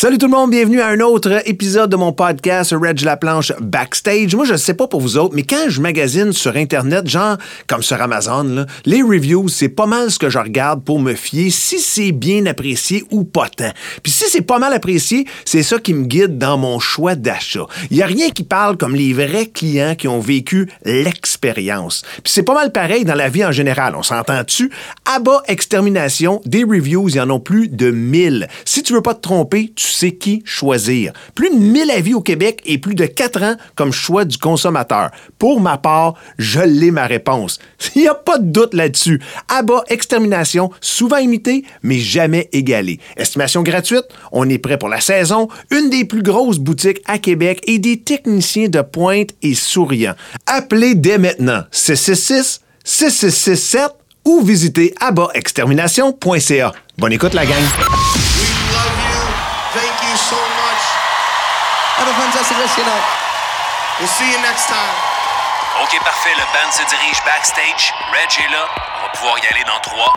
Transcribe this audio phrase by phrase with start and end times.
[0.00, 3.52] Salut tout le monde, bienvenue à un autre épisode de mon podcast Reg La Planche
[3.60, 4.34] Backstage.
[4.34, 7.82] Moi, je sais pas pour vous autres, mais quand je magasine sur Internet, genre comme
[7.82, 11.78] sur Amazon, les reviews, c'est pas mal ce que je regarde pour me fier si
[11.78, 13.72] c'est bien apprécié ou pas tant.
[14.02, 17.66] Puis si c'est pas mal apprécié, c'est ça qui me guide dans mon choix d'achat.
[17.90, 22.04] Il y a rien qui parle comme les vrais clients qui ont vécu l'expérience.
[22.24, 24.70] Puis c'est pas mal pareil dans la vie en général, on s'entend-tu?
[25.04, 28.48] À bas extermination, des reviews, il y en a plus de 1000.
[28.64, 31.12] Si tu veux pas te tromper, tu sais qui choisir.
[31.34, 35.10] Plus de 1000 avis au Québec et plus de 4 ans comme choix du consommateur.
[35.38, 37.58] Pour ma part, je l'ai ma réponse.
[37.94, 39.20] Il n'y a pas de doute là-dessus.
[39.48, 43.00] Abat Extermination, souvent imité, mais jamais égalé.
[43.16, 47.62] Estimation gratuite, on est prêt pour la saison, une des plus grosses boutiques à Québec
[47.66, 50.14] et des techniciens de pointe et souriants.
[50.46, 53.92] Appelez dès maintenant 666 6667
[54.24, 56.72] ou visitez abatextermination.ca.
[56.98, 58.29] Bonne écoute la gang.
[60.10, 60.82] Thank you so much.
[62.02, 63.06] Have a fantastic rest of your night.
[64.00, 64.96] We'll see you next time.
[65.84, 66.34] OK, parfait.
[66.34, 67.94] Le band se dirige backstage.
[68.10, 68.66] Reg est là.
[68.98, 70.12] On va pouvoir y aller dans 3,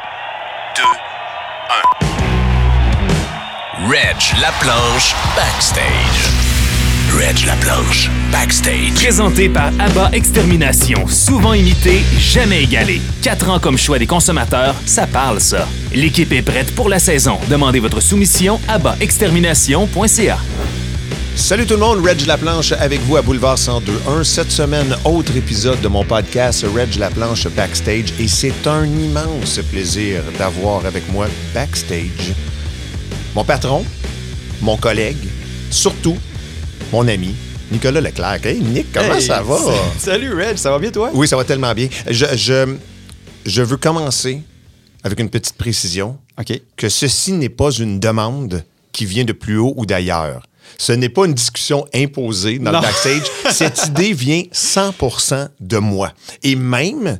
[0.77, 0.83] 2,
[3.85, 3.87] 1.
[3.87, 6.32] Reg Laplanche Backstage.
[7.17, 8.93] Reg Laplanche Backstage.
[8.95, 13.01] Présenté par ABBA Extermination, souvent imité, jamais égalé.
[13.21, 15.67] Quatre ans comme choix des consommateurs, ça parle ça.
[15.93, 17.37] L'équipe est prête pour la saison.
[17.49, 20.37] Demandez votre soumission à abaextermination.ca.
[21.35, 24.23] Salut tout le monde, Reg Laplanche avec vous à Boulevard 1021.
[24.23, 30.21] Cette semaine, autre épisode de mon podcast Reg Laplanche Backstage et c'est un immense plaisir
[30.37, 32.33] d'avoir avec moi backstage
[33.35, 33.83] mon patron,
[34.61, 35.17] mon collègue,
[35.71, 36.17] surtout
[36.93, 37.33] mon ami,
[37.71, 38.45] Nicolas Leclerc.
[38.45, 39.57] Hey Nick, comment Hey, ça va?
[39.97, 41.09] Salut Reg, ça va bien toi?
[41.11, 41.87] Oui, ça va tellement bien.
[42.07, 42.75] Je, je,
[43.47, 44.43] je veux commencer
[45.03, 46.53] avec une petite précision OK.
[46.77, 50.43] que ceci n'est pas une demande qui vient de plus haut ou d'ailleurs.
[50.77, 52.77] Ce n'est pas une discussion imposée dans Non.
[52.79, 53.23] le backstage.
[53.51, 56.13] Cette idée vient 100% de moi.
[56.43, 57.19] Et même,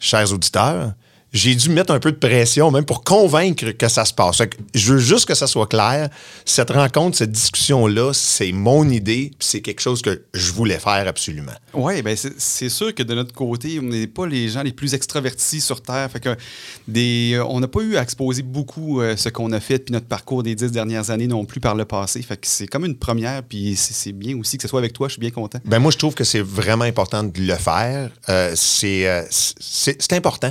[0.00, 0.94] chers auditeurs,
[1.36, 4.38] j'ai dû mettre un peu de pression même pour convaincre que ça se passe.
[4.38, 6.08] Que je veux juste que ça soit clair.
[6.44, 11.52] Cette rencontre, cette discussion-là, c'est mon idée, c'est quelque chose que je voulais faire absolument.
[11.74, 14.94] Oui, ben c'est sûr que de notre côté, on n'est pas les gens les plus
[14.94, 16.10] extravertis sur Terre.
[16.10, 16.36] Fait que
[16.88, 19.92] des, euh, on n'a pas eu à exposer beaucoup euh, ce qu'on a fait, puis
[19.92, 22.22] notre parcours des dix dernières années non plus par le passé.
[22.22, 25.08] Fait que c'est comme une première, puis c'est bien aussi que ce soit avec toi.
[25.08, 25.58] Je suis bien content.
[25.64, 28.10] Ben moi, je trouve que c'est vraiment important de le faire.
[28.28, 29.22] Euh, c'est, euh,
[30.12, 30.50] important.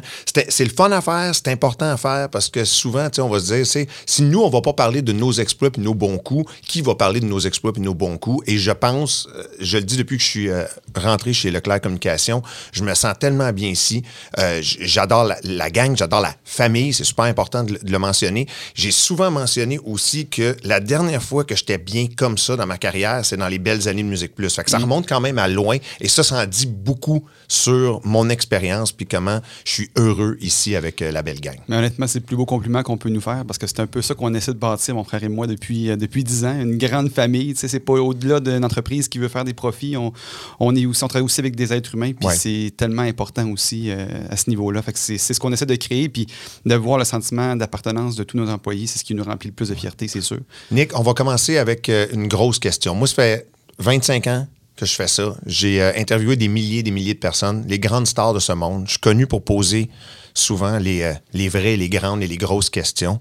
[0.49, 3.29] C'est le fun à faire, c'est important à faire parce que souvent, tu sais, on
[3.29, 5.93] va se dire, c'est, si nous, on va pas parler de nos exploits et nos
[5.93, 8.43] bons coups, qui va parler de nos exploits et nos bons coups?
[8.47, 10.65] Et je pense, euh, je le dis depuis que je suis euh,
[10.95, 12.41] rentré chez Leclerc Communication,
[12.71, 14.03] je me sens tellement bien ici.
[14.39, 17.99] Euh, j'adore la, la gang, j'adore la famille, c'est super important de, le- de le
[17.99, 18.47] mentionner.
[18.73, 22.77] J'ai souvent mentionné aussi que la dernière fois que j'étais bien comme ça dans ma
[22.77, 24.53] carrière, c'est dans les belles années de Musique Plus.
[24.55, 28.01] Fait que ça remonte quand même à loin et ça, ça en dit beaucoup sur
[28.03, 31.57] mon expérience puis comment je suis heureux ici avec euh, la belle gang.
[31.67, 33.87] Mais honnêtement, c'est le plus beau compliment qu'on peut nous faire parce que c'est un
[33.87, 36.59] peu ça qu'on essaie de bâtir, mon frère et moi, depuis, euh, depuis 10 ans.
[36.61, 37.53] Une grande famille.
[37.53, 39.97] Tu sais, c'est pas au-delà d'une entreprise qui veut faire des profits.
[39.97, 40.13] On,
[40.61, 42.13] on, est aussi, on travaille aussi avec des êtres humains.
[42.13, 42.35] Puis Ouais.
[42.35, 44.81] c'est tellement important aussi euh, à ce niveau-là.
[44.81, 46.07] Fait que c'est ce qu'on essaie de créer.
[46.07, 46.25] Puis
[46.65, 49.53] de voir le sentiment d'appartenance de tous nos employés, c'est ce qui nous remplit le
[49.55, 50.39] plus de fierté, c'est sûr.
[50.71, 52.95] Nick, on va commencer avec une grosse question.
[52.95, 53.47] Moi, ça fait
[53.79, 55.35] 25 ans que je fais ça.
[55.45, 58.51] J'ai euh, interviewé des milliers et des milliers de personnes, les grandes stars de ce
[58.51, 58.83] monde.
[58.85, 59.89] Je suis connu pour poser
[60.35, 63.19] souvent les, euh, les vraies, les grandes et les grosses questions.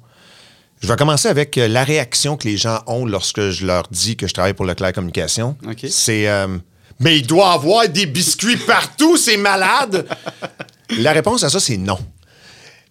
[0.81, 4.17] Je vais commencer avec euh, la réaction que les gens ont lorsque je leur dis
[4.17, 5.57] que je travaille pour Leclerc Communication.
[5.67, 5.87] OK.
[5.89, 6.59] C'est euh,
[7.01, 10.07] Mais il doit avoir des biscuits partout, c'est malade!
[10.99, 11.99] la réponse à ça, c'est non.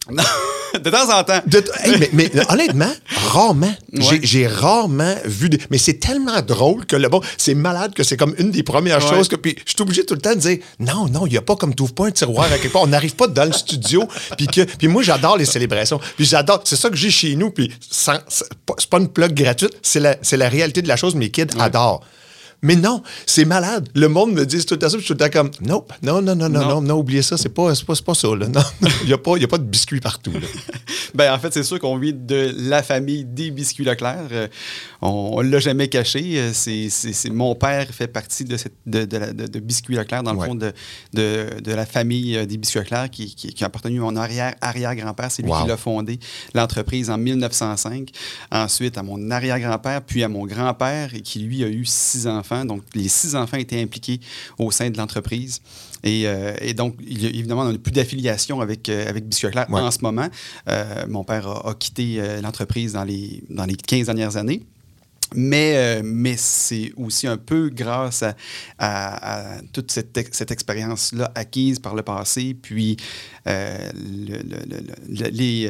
[0.84, 1.40] de temps en temps.
[1.46, 2.92] De- hey, mais, mais, honnêtement,
[3.32, 3.74] rarement.
[3.94, 4.20] J'ai- Ouais.
[4.24, 5.50] J'ai rarement vu.
[5.50, 8.64] des- mais c'est tellement drôle que le bon, c'est malade que c'est comme une des
[8.64, 9.10] premières Ouais.
[9.10, 9.36] choses que.
[9.36, 11.56] Puis je suis obligé tout le temps de dire non, non, il n'y a pas
[11.56, 12.82] comme tu pas un tiroir à quelque part.
[12.82, 14.08] On n'arrive pas dans le studio.
[14.38, 16.00] Puis que, puis moi, j'adore les célébrations.
[16.18, 16.62] Puis j'adore.
[16.66, 17.52] C'est ça que j'ai chez nous.
[17.52, 19.74] Puis sans- c'est pas une plug gratuite.
[19.82, 21.16] C'est la, c'est la réalité de la chose.
[21.16, 22.02] Mes kids adorent.
[22.64, 23.88] Mais non, c'est malade.
[23.94, 25.94] Le monde me dit tout temps ça, puis je suis tout le temps comme, nope,
[26.02, 26.82] non, non, non, non, non, Non.
[26.82, 28.48] non, oubliez ça, c'est pas, pas, pas ça, là.
[28.48, 28.62] Non,
[29.02, 30.40] il n'y a, pas- y a pas de biscuits partout, là.
[31.16, 34.30] Ben, en fait, c'est sûr qu'on vit de la famille des biscuits Leclerc.
[34.32, 34.48] Euh,
[35.00, 36.40] on ne l'a jamais caché.
[36.40, 40.24] Euh, C'est, mon père fait partie de, cette, de, de, la- de- de Biscuits Leclerc,
[40.24, 40.72] dans le fond, de,
[41.14, 44.16] de, de la famille euh, des Biscuits Leclerc qui, qui, qui a appartenu à mon
[44.16, 45.30] arrière-arrière-grand-père.
[45.30, 45.62] C'est lui Wow.
[45.62, 46.20] qui l'a fondé,
[46.56, 48.10] l'entreprise, en 1905.
[48.52, 52.53] Ensuite, à mon arrière-grand-père, puis à mon grand-père, qui, lui, a eu six enfants.
[52.66, 54.20] Donc, les six enfants étaient impliqués
[54.60, 55.62] au sein de l'entreprise.
[56.04, 59.28] Et, euh, et donc, il y a- évidemment, on n'a plus d'affiliation avec, euh, avec
[59.70, 59.82] Ouais.
[59.82, 60.28] en ce moment.
[60.68, 64.62] Euh, mon père a, a quitté euh, l'entreprise dans les, dans les 15 dernières années.
[65.36, 68.36] Mais, euh, mais c'est aussi un peu grâce à,
[68.78, 72.98] à- à toute cette, cette expérience-là acquise par le passé, puis
[73.48, 73.78] euh,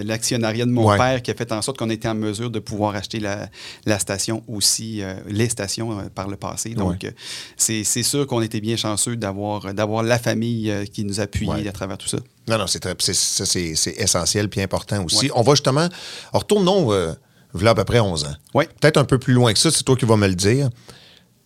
[0.04, 0.98] l'actionnariat de mon Ouais.
[0.98, 3.50] père qui a fait en sorte qu'on était en mesure de pouvoir acheter la,
[3.86, 6.71] la station aussi, euh, les stations euh, par le passé.
[6.71, 7.16] Donc, Ouais.
[7.57, 11.68] c'est sûr qu'on était bien chanceux d'avoir la famille qui nous appuyait Ouais.
[11.68, 12.18] à travers tout ça.
[12.48, 12.86] Non, non, c'est
[13.98, 15.30] essentiel puis important aussi.
[15.36, 15.88] On va justement.
[16.33, 17.13] Retournons, euh,
[17.54, 18.36] voilà à peu près 11 ans.
[18.54, 18.68] Ouais.
[18.82, 20.70] Peut-être un peu plus loin que ça, c'est toi qui vas me le dire.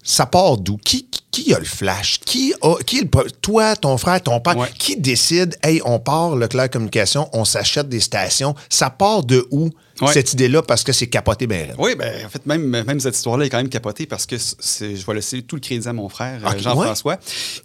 [0.03, 0.77] Ça part d'où?
[0.77, 2.19] Qui, qui- a le flash?
[2.21, 4.69] Qui a, qui est le toi, ton frère, ton père, Ouais.
[4.79, 8.55] qui décide, hey, on part Leclerc Communication, on s'achète des stations?
[8.69, 9.69] Ça part de où,
[10.01, 10.13] Ouais.
[10.13, 11.73] cette idée-là, parce que c'est capoté ben?
[11.77, 14.95] Oui, ben, en fait, même, même cette histoire-là est quand même capotée parce que c'est-
[14.95, 17.17] je vais laisser tout le crédit à mon frère, euh, Ok, Jean-François,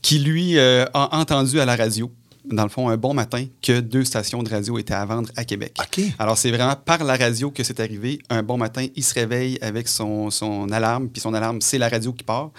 [0.03, 2.11] qui, lui, euh, a entendu à la radio,
[2.45, 5.45] dans le fond, un bon matin, que deux stations de radio étaient à vendre à
[5.45, 5.77] Québec.
[6.19, 8.19] Alors, c'est vraiment par la radio que c'est arrivé.
[8.31, 11.89] Un bon matin, il se réveille avec son, son alarme, puis son alarme, c'est la
[11.89, 12.51] radio qui part.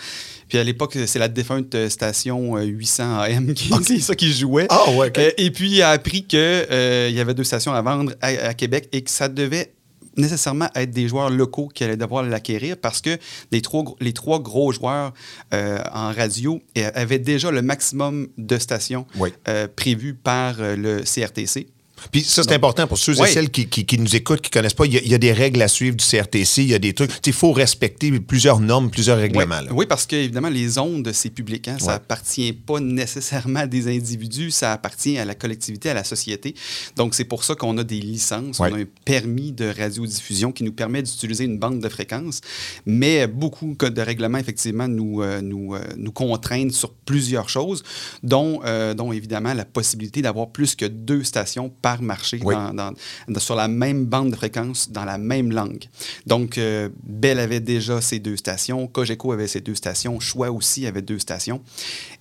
[0.47, 4.31] Puis à l'époque, c'est la défunte euh, station euh, 800 AM qui c'est ça qui
[4.31, 4.67] jouait.
[4.69, 5.11] Ah, ouais.
[5.17, 8.53] Euh, et puis, il a appris qu'il y avait deux stations à vendre à, à
[8.53, 9.73] Québec et que ça devait
[10.17, 13.17] nécessairement être des joueurs locaux qui allaient devoir l'acquérir parce que
[13.51, 15.13] les trois, gros- les trois gros joueurs
[15.53, 19.31] euh, en radio euh, avaient déjà le maximum de stations Oui.
[19.47, 21.67] euh, prévues par le CRTC.
[22.11, 24.53] Puis ça, c'est important pour ceux et celles qui, qui- qui nous écoutent, qui ne
[24.53, 24.85] connaissent pas.
[24.85, 26.79] Il y, a, il y a des règles à suivre du CRTC, il y a
[26.79, 27.11] des trucs.
[27.25, 29.59] Il faut respecter plusieurs normes, plusieurs règlements.
[29.69, 31.67] Oui, oui, parce que évidemment, les ondes, c'est public.
[31.67, 31.77] hein.
[31.79, 31.93] Ça Ouais.
[31.93, 36.55] appartient pas nécessairement à des individus, ça appartient à la collectivité, à la société.
[36.95, 40.63] Donc, c'est pour ça qu'on a des licences, on a un permis de radiodiffusion qui
[40.63, 42.41] nous permet d'utiliser une bande de fréquences.
[42.85, 47.83] Mais beaucoup de règlements, effectivement, nous, euh, nous, euh, nous contraignent sur plusieurs choses,
[48.23, 52.55] dont, euh, dont évidemment la possibilité d'avoir plus que deux stations par marché Oui.
[52.55, 52.93] dans- dans-
[53.27, 55.83] dans- sur la même bande de fréquences, dans la même langue.
[56.25, 60.87] Donc, euh, Bell avait déjà ses deux stations, Cogeco avait ses deux stations, Choix aussi
[60.87, 61.61] avait deux stations.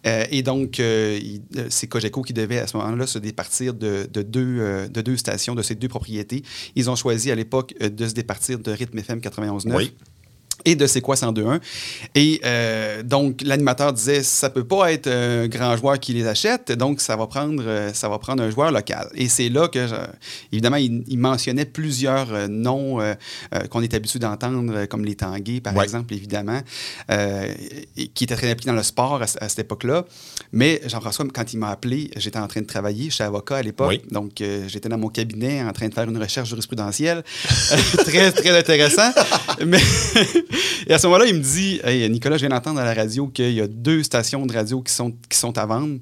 [0.06, 1.18] Euh, et donc, euh,
[1.68, 5.54] c'est Cogeco qui devait à ce moment-là se départir de, de deux, de deux stations,
[5.54, 6.42] de ces deux propriétés.
[6.74, 9.94] Ils ont choisi à l'époque de se départir de Rythme FM 91.9 Oui.
[10.64, 11.60] Et de C'est quoi 102.1.
[12.14, 16.72] Et euh, donc, l'animateur disait, ça peut pas être un grand joueur qui les achète,
[16.72, 19.08] donc ça va prendre, euh, ça va prendre un joueur local.
[19.14, 19.94] Et c'est là que, je-
[20.52, 23.14] évidemment, il, il mentionnait plusieurs euh, noms euh,
[23.70, 25.84] qu'on est habitué d'entendre, comme les Tanguay, par Ouais.
[25.84, 26.60] exemple, évidemment,
[27.96, 30.04] et qui étaient très impliqués dans le sport à, ce- à cette époque-là.
[30.52, 33.88] Mais Jean-François, quand il m'a appelé, j'étais en train de travailler, j'étais avocat à l'époque,
[33.88, 34.02] Oui.
[34.10, 37.22] donc j'étais dans mon cabinet en train de faire une recherche jurisprudentielle.
[38.04, 39.10] très, très intéressant.
[39.66, 39.78] Mais
[40.86, 43.28] et à ce moment-là, il me dit Hey, Nicolas, je viens d'entendre à la radio
[43.28, 45.98] qu'il y a deux stations de radio qui sont, qui sont à vendre.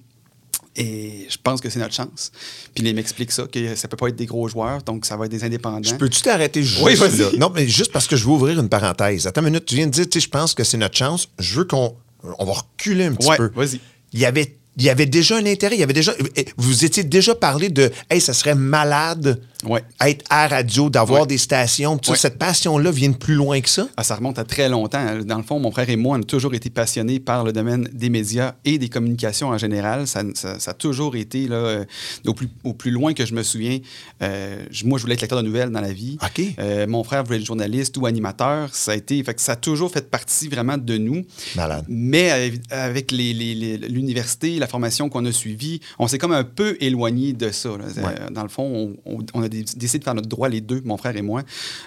[0.77, 2.31] Et je pense que c'est notre chance.
[2.75, 5.25] Puis il m'explique ça, que ça peut pas être des gros joueurs, donc ça va
[5.27, 5.81] être des indépendants.
[5.83, 7.27] Je peux-tu t'arrêter juste Oui, là?
[7.39, 9.27] Non, mais juste parce que je veux ouvrir une parenthèse.
[9.27, 11.29] Attends une minute, tu viens de dire, tu sais, je pense que c'est notre chance.
[11.41, 11.97] Je veux qu'on
[12.39, 13.51] on va reculer un petit Ouais, peu.
[13.55, 13.81] vas-y.
[14.13, 16.13] Il y avait il y avait déjà un intérêt, il y avait déjà
[16.57, 19.85] vous étiez déjà parlé de hey, ça serait malade Ouais.
[20.07, 21.27] être à radio, d'avoir Ouais.
[21.27, 21.99] des stations.
[21.99, 22.13] Tout.
[22.13, 22.17] Ouais.
[22.17, 23.89] Cette passion-là vient de plus loin que ça?
[23.99, 25.05] Ah, ça remonte à très longtemps.
[25.23, 27.87] Dans le fond, mon frère et moi, on a toujours été passionnés par le domaine
[27.93, 30.07] des médias et des communications en général.
[30.07, 31.85] Ça, ça- ça a toujours été, là, euh,
[32.27, 33.81] au, plus, au plus loin que je me souviens,
[34.23, 36.17] euh, moi, je voulais être lecteur de nouvelles dans la vie.
[36.59, 38.75] Euh, mon frère voulait être journaliste ou animateur.
[38.75, 41.23] Ça a, été, fait que ça a toujours fait partie vraiment de nous.
[41.55, 41.85] Malade.
[41.87, 42.31] Mais
[42.71, 46.77] avec les- les- les- l'université, la formation qu'on a suivie, on s'est comme un peu
[46.81, 47.69] éloigné de ça.
[47.71, 48.97] Euh, Dans le fond,
[49.35, 51.43] on, a dé- décidé de faire notre droit, les deux, mon frère et moi,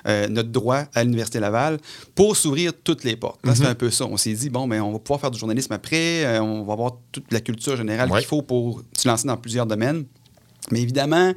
[0.07, 1.79] euh, notre droit à l'Université Laval
[2.15, 3.39] pour s'ouvrir toutes les portes.
[3.45, 3.55] Là, Mm-hmm.
[3.55, 4.05] c'est un peu ça.
[4.05, 6.73] On s'est dit, bon, ben, on va pouvoir faire du journalisme après, euh, on va
[6.73, 8.19] avoir toute la culture générale Ouais.
[8.19, 10.05] qu'il faut pour se lancer dans plusieurs domaines.
[10.71, 11.33] Mais évidemment,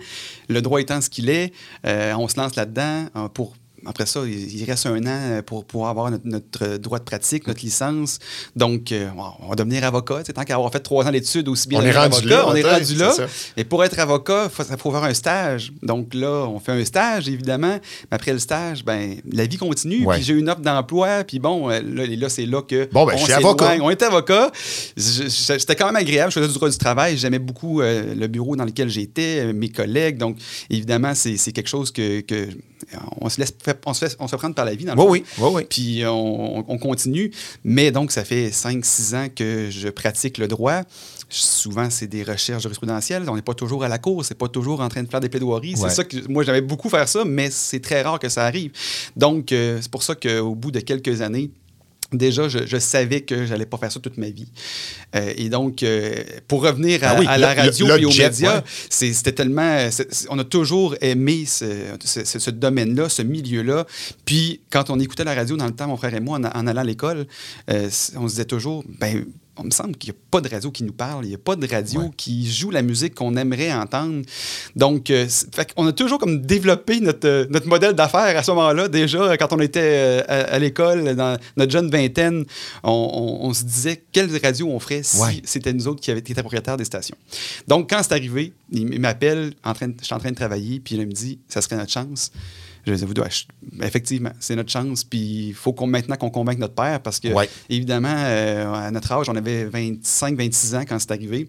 [0.49, 1.53] le droit étant ce qu'il est,
[1.85, 3.55] euh, on se lance là-dedans pour.
[3.87, 7.63] Après ça, il reste un an pour pouvoir avoir notre, notre droit de pratique, notre
[7.63, 8.19] licence.
[8.55, 9.09] Donc, euh,
[9.41, 10.23] on va devenir avocat.
[10.23, 12.55] Tant qu'à avoir fait trois ans d'études, aussi bien On est rendu avocat, là, on
[12.55, 13.15] est rendu là.
[13.57, 15.73] Et pour être avocat, il faut, faut faire un stage.
[15.83, 17.79] Donc là, on fait un stage, évidemment.
[17.79, 20.05] Mais après le stage, ben, la vie continue.
[20.05, 20.17] Ouais.
[20.17, 21.25] Puis j'ai une offre d'emploi.
[21.25, 22.89] Puis bon, euh, là, là, c'est là que.
[22.93, 23.77] Bon, ben, on je suis avocat.
[23.81, 24.51] On était avocat.
[24.97, 26.33] C'était quand même agréable.
[26.33, 27.17] Je faisais du droit du travail.
[27.17, 30.19] J'aimais beaucoup euh, le bureau dans lequel j'étais, euh, mes collègues.
[30.19, 30.39] Donc,
[30.71, 32.49] évidemment, c'est quelque chose que, que
[33.21, 34.85] on se laisse fait- on se fait, on se prendre par la vie.
[34.85, 35.55] Dans le Oui, fond.
[35.55, 35.65] oui.
[35.69, 37.31] Puis euh, on, on continue.
[37.65, 40.83] Mais donc, ça fait 5-6 ans que je pratique le droit.
[41.29, 43.29] Souvent, c'est des recherches jurisprudentielles.
[43.29, 45.29] On n'est pas toujours à la cour, c'est pas toujours en train de faire des
[45.29, 45.75] plaidoiries.
[45.75, 45.89] Ouais.
[45.89, 48.71] C'est ça que moi, j'avais beaucoup faire ça, mais c'est très rare que ça arrive.
[49.17, 51.51] Donc, euh, c'est pour ça qu'au bout de quelques années,
[52.13, 54.47] Déjà, je, je savais que j'allais pas faire ça toute ma vie.
[55.17, 56.15] Euh, et donc, euh,
[56.47, 58.63] pour revenir à, Ah oui, à la radio et aux médias, ouais.
[58.91, 59.89] c'était tellement...
[60.31, 61.65] on a toujours aimé ce,
[62.05, 63.87] ce- ce- ce domaine-là, ce milieu-là.
[64.25, 66.67] Puis, quand on écoutait la radio dans le temps, mon frère et moi, en, en
[66.69, 67.27] allant à l'école,
[67.71, 69.25] euh, on se disait toujours, ben
[69.59, 71.39] on me semble qu'il n'y a pas de radio qui nous parle, il n'y a
[71.39, 72.11] pas de radio Ouais.
[72.17, 74.23] qui joue la musique qu'on aimerait entendre.
[74.75, 78.51] Donc, euh, fait qu'on a toujours comme développé notre, euh, notre modèle d'affaires à ce
[78.53, 78.89] moment-là.
[78.89, 82.45] Déjà, euh, quand on était à, à l'école, dans notre jeune vingtaine,
[82.83, 85.41] on, on- on se disait quelle radio on ferait si Ouais.
[85.45, 87.17] c'était nous autres qui, étaient propriétaires des stations.
[87.69, 90.81] Donc, quand c'est arrivé, il, m'appelle, en train de- je suis en train de travailler,
[90.81, 92.31] puis il me dit, ça serait notre chance.
[92.87, 93.45] Je dois- je-
[93.85, 97.29] effectivement, c'est notre chance, puis il faut qu'on, maintenant qu'on convainque notre père, parce que,
[97.29, 97.49] Ouais.
[97.69, 101.49] évidemment, euh, à notre âge, on avait 25-26 ans quand c'est arrivé.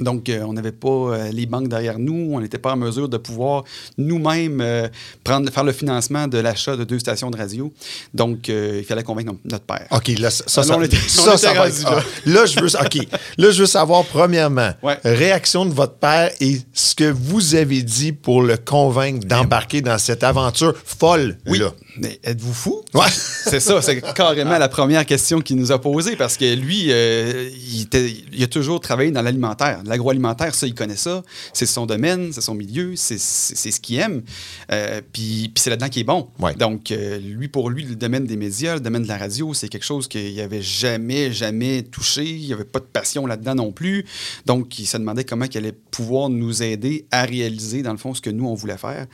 [0.00, 3.08] Donc, euh, on n'avait pas euh, les banques derrière nous, on n'était pas en mesure
[3.08, 3.64] de pouvoir
[3.98, 4.88] nous-mêmes euh,
[5.24, 7.72] prendre, faire le financement de l'achat de deux stations de radio.
[8.14, 9.86] Donc, il fallait convaincre notre- père.
[9.90, 12.02] OK, là, ça, ça, là, on ça- était- ça, on était ça va être- là.
[12.26, 13.06] là, je veux, OK.
[13.38, 14.98] Là, je veux savoir, premièrement, Ouais.
[15.04, 19.98] réaction de votre père et ce que vous avez dit pour le convaincre d'embarquer dans
[19.98, 21.58] cette aventure folle, Oui.
[21.60, 21.72] là.
[21.98, 22.82] Mais êtes-vous fou?
[22.94, 23.06] Ouais.
[23.10, 27.50] C'est ça, c'est carrément la première question qu'il nous a posée parce que lui, euh,
[27.54, 29.82] il, était- il a toujours travaillé dans l'alimentaire.
[29.84, 31.22] L'agroalimentaire, ça, il connaît ça.
[31.52, 34.22] C'est son domaine, c'est son milieu, c'est ce qu'il aime.
[34.70, 36.28] Euh, Puis c'est là-dedans qu'il est bon.
[36.38, 36.54] Ouais.
[36.54, 39.68] Donc, euh, lui, pour lui, le domaine des médias, le domaine de la radio, c'est
[39.68, 42.24] quelque chose qu'il n'avait jamais, jamais touché.
[42.24, 44.06] Il n'y avait pas de passion là-dedans non plus.
[44.46, 48.14] Donc, il se demandait comment il allait pouvoir nous aider à réaliser, dans le fond,
[48.14, 49.06] ce que nous, on voulait faire.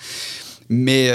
[0.68, 1.10] Mais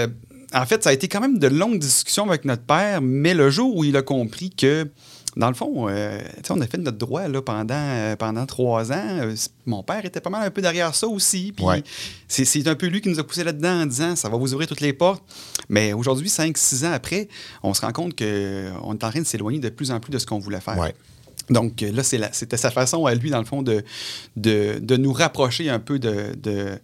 [0.54, 3.50] en fait, ça a été quand même de longues discussions avec notre père, mais le
[3.50, 4.88] jour où il a compris que,
[5.36, 6.20] dans le fond, euh,
[6.50, 9.08] on a fait notre droit là, pendant, euh, pendant trois ans.
[9.22, 11.54] euh, mon père était pas mal un peu derrière ça aussi.
[11.56, 11.84] Puis Ouais.
[12.28, 14.68] c'est, un peu lui qui nous a poussé là-dedans en disant ça va vous ouvrir
[14.68, 15.24] toutes les portes.
[15.70, 17.28] Mais aujourd'hui, cinq, six ans après,
[17.64, 20.20] on se rend compte qu'on est en train de s'éloigner de plus en plus de
[20.20, 20.78] ce qu'on voulait faire.
[20.78, 20.94] Ouais.
[21.50, 23.84] Donc là, c'était sa façon à lui, dans le fond, de,
[24.38, 26.80] de, de nous rapprocher un peu de, de,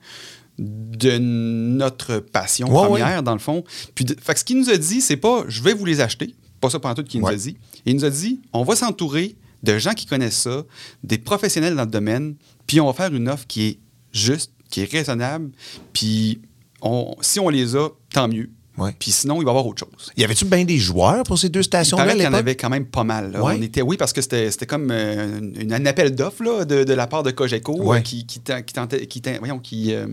[0.59, 3.63] de notre passion Ouais, première, dans le fond.
[3.95, 6.01] Puis, de- fait que ce qu'il nous a dit, c'est pas je vais vous les
[6.01, 6.35] acheter.
[6.61, 7.57] Pas ça pendant tout qu'il nous a dit.
[7.85, 10.63] Il nous a dit on va s'entourer de gens qui connaissent ça,
[11.03, 12.35] des professionnels dans le domaine,
[12.67, 13.79] puis on va faire une offre qui est
[14.13, 15.51] juste, qui est raisonnable,
[15.93, 16.39] puis
[16.81, 18.49] on, si on les a, tant mieux.
[18.79, 18.95] Ouais.
[18.97, 20.11] Puis sinon, il va y avoir autre chose.
[20.17, 22.13] Y avait-tu bien des joueurs pour ces deux Il stations-là?
[22.13, 23.31] qu'il y en avait quand même pas mal.
[23.39, 23.55] Ouais.
[23.57, 26.93] On était, oui, parce que c'était c'était comme euh, une- un appel d'offres de, de
[26.93, 27.97] la part de Cogeco Ouais.
[27.97, 30.05] euh, qui, qui, ten- qui tentait- qui ten- voyons, qui, euh,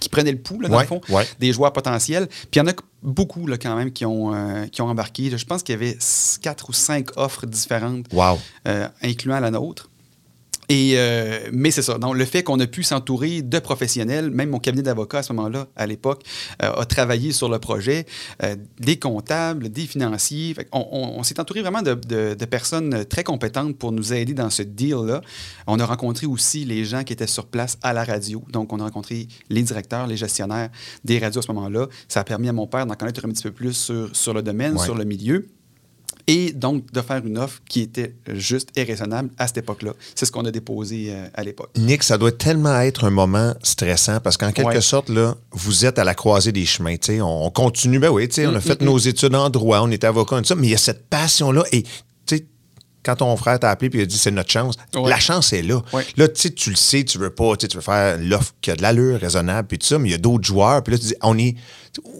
[0.00, 1.00] qui prenait le pouls, là, dans le fond,
[1.38, 2.26] des joueurs potentiels.
[2.28, 5.30] Puis il y en a beaucoup là, quand même qui ont, euh, qui ont embarqué.
[5.36, 5.96] Je pense qu'il y avait
[6.42, 8.38] quatre ou cinq offres différentes, Wow.
[8.66, 9.88] euh, incluant la nôtre.
[10.70, 11.96] Et, euh, mais c'est ça.
[11.96, 15.32] Donc, le fait qu'on a pu s'entourer de professionnels, même mon cabinet d'avocats à ce
[15.32, 16.22] moment-là, à l'époque,
[16.62, 18.04] euh, a travaillé sur le projet,
[18.42, 20.54] euh, des comptables, des financiers.
[20.72, 24.34] On on- on s'est entouré vraiment de, de- de personnes très compétentes pour nous aider
[24.34, 25.22] dans ce deal-là.
[25.66, 28.44] On a rencontré aussi les gens qui étaient sur place à la radio.
[28.52, 30.68] Donc, on a rencontré les directeurs, les gestionnaires
[31.04, 31.86] des radios à ce moment-là.
[32.08, 34.42] Ça a permis à mon père d'en connaître un petit peu plus sur, sur le
[34.42, 34.84] domaine, Ouais.
[34.84, 35.46] sur le milieu.
[36.28, 39.94] Et donc, de faire une offre qui était juste et raisonnable à cette époque-là.
[40.14, 41.70] C'est ce qu'on a déposé euh, à l'époque.
[41.76, 44.80] Nick, ça doit tellement être un moment stressant parce qu'en quelque Ouais.
[44.82, 46.94] sorte, là, vous êtes à la croisée des chemins.
[47.08, 49.80] On, on continue, ben oui, tu sais, Mm, on a fait nos études en droit,
[49.80, 51.64] on était avocat, ça, mais il y a cette passion-là.
[51.72, 51.88] Et tu
[52.26, 52.46] sais,
[53.02, 55.08] quand ton frère t'a appelé et il a dit c'est notre chance, Ouais.
[55.08, 55.80] la chance est là.
[55.94, 56.04] Ouais.
[56.18, 58.76] Là, tu sais, tu le sais, tu veux pas, tu veux faire l'offre qui a
[58.76, 61.06] de l'allure, raisonnable, puis tout ça, mais il y a d'autres joueurs, puis là, tu
[61.06, 61.54] dis, on est.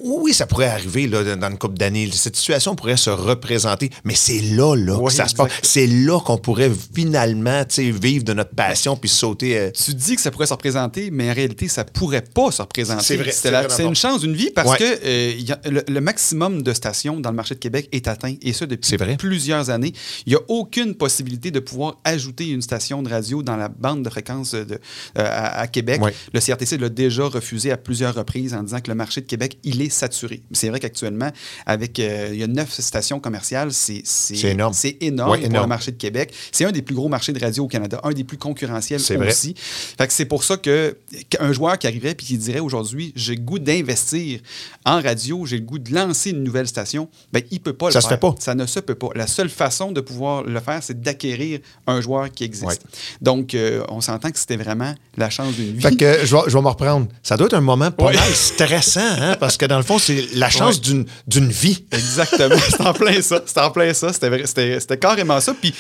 [0.05, 2.09] Oui, ça pourrait arriver là, dans une couple d'années.
[2.13, 5.47] Cette situation pourrait se représenter, mais c'est là, là, Oui, que ça se passe.
[5.49, 5.67] exact.
[5.67, 9.59] C'est là qu'on pourrait finalement, vivre de notre passion puis sauter.
[9.59, 12.63] euh, Tu dis que ça pourrait se représenter, mais en réalité, ça pourrait pas se
[12.63, 13.05] représenter.
[13.05, 13.17] C'est
[13.51, 14.79] vrai, C'est une chance d'une vie parce Ouais.
[14.79, 17.89] que euh, il y a- le, le maximum de stations dans le marché de Québec
[17.93, 19.17] est atteint, et ça depuis vrai.
[19.17, 19.93] plusieurs années.
[20.27, 24.03] Il n'y a aucune possibilité de pouvoir ajouter une station de radio dans la bande
[24.05, 24.79] de fréquence de, euh,
[25.17, 26.01] à, à Québec.
[26.03, 26.15] Ouais.
[26.33, 29.59] Le CRTC l'a déjà refusé à plusieurs reprises en disant que le marché de Québec,
[29.69, 30.43] il est saturé.
[30.53, 31.31] C'est vrai qu'actuellement,
[31.67, 34.73] avec euh, il y a neuf stations commerciales, c'est C'est énorme.
[34.75, 35.65] C'est énorme Ouais, pour énorme.
[35.65, 36.33] le marché de Québec.
[36.53, 39.55] C'est un des plus gros marchés de radio au Canada, un des plus concurrentiels aussi.
[39.57, 40.97] Fait que c'est pour ça que
[41.31, 44.41] qu'un joueur qui arriverait puis qui dirait aujourd'hui j'ai le goût d'investir
[44.85, 47.99] en radio, j'ai le goût de lancer une nouvelle station, ben il peut pas Ça
[47.99, 48.17] le se faire.
[48.17, 48.35] fait pas.
[48.39, 49.09] Ça ne se peut pas.
[49.15, 52.67] La seule façon de pouvoir le faire, c'est d'acquérir un joueur qui existe.
[52.67, 52.79] Ouais.
[53.21, 55.81] Donc euh, on s'entend que c'était vraiment la chance d'une vie.
[55.83, 57.09] Fait que je vais, je vais me reprendre.
[57.23, 58.15] Ça doit être un moment pas Ouais.
[58.15, 61.05] mal stressant, hein, parce que dans le fond, c'est la chance Ouais.
[61.27, 61.85] d'une, vie.
[61.93, 63.43] Exactement, c'est en plein ça.
[63.47, 64.13] C'est en plein ça.
[64.13, 65.55] C'était, c'était, c'était carrément ça.
[65.55, 65.73] Puis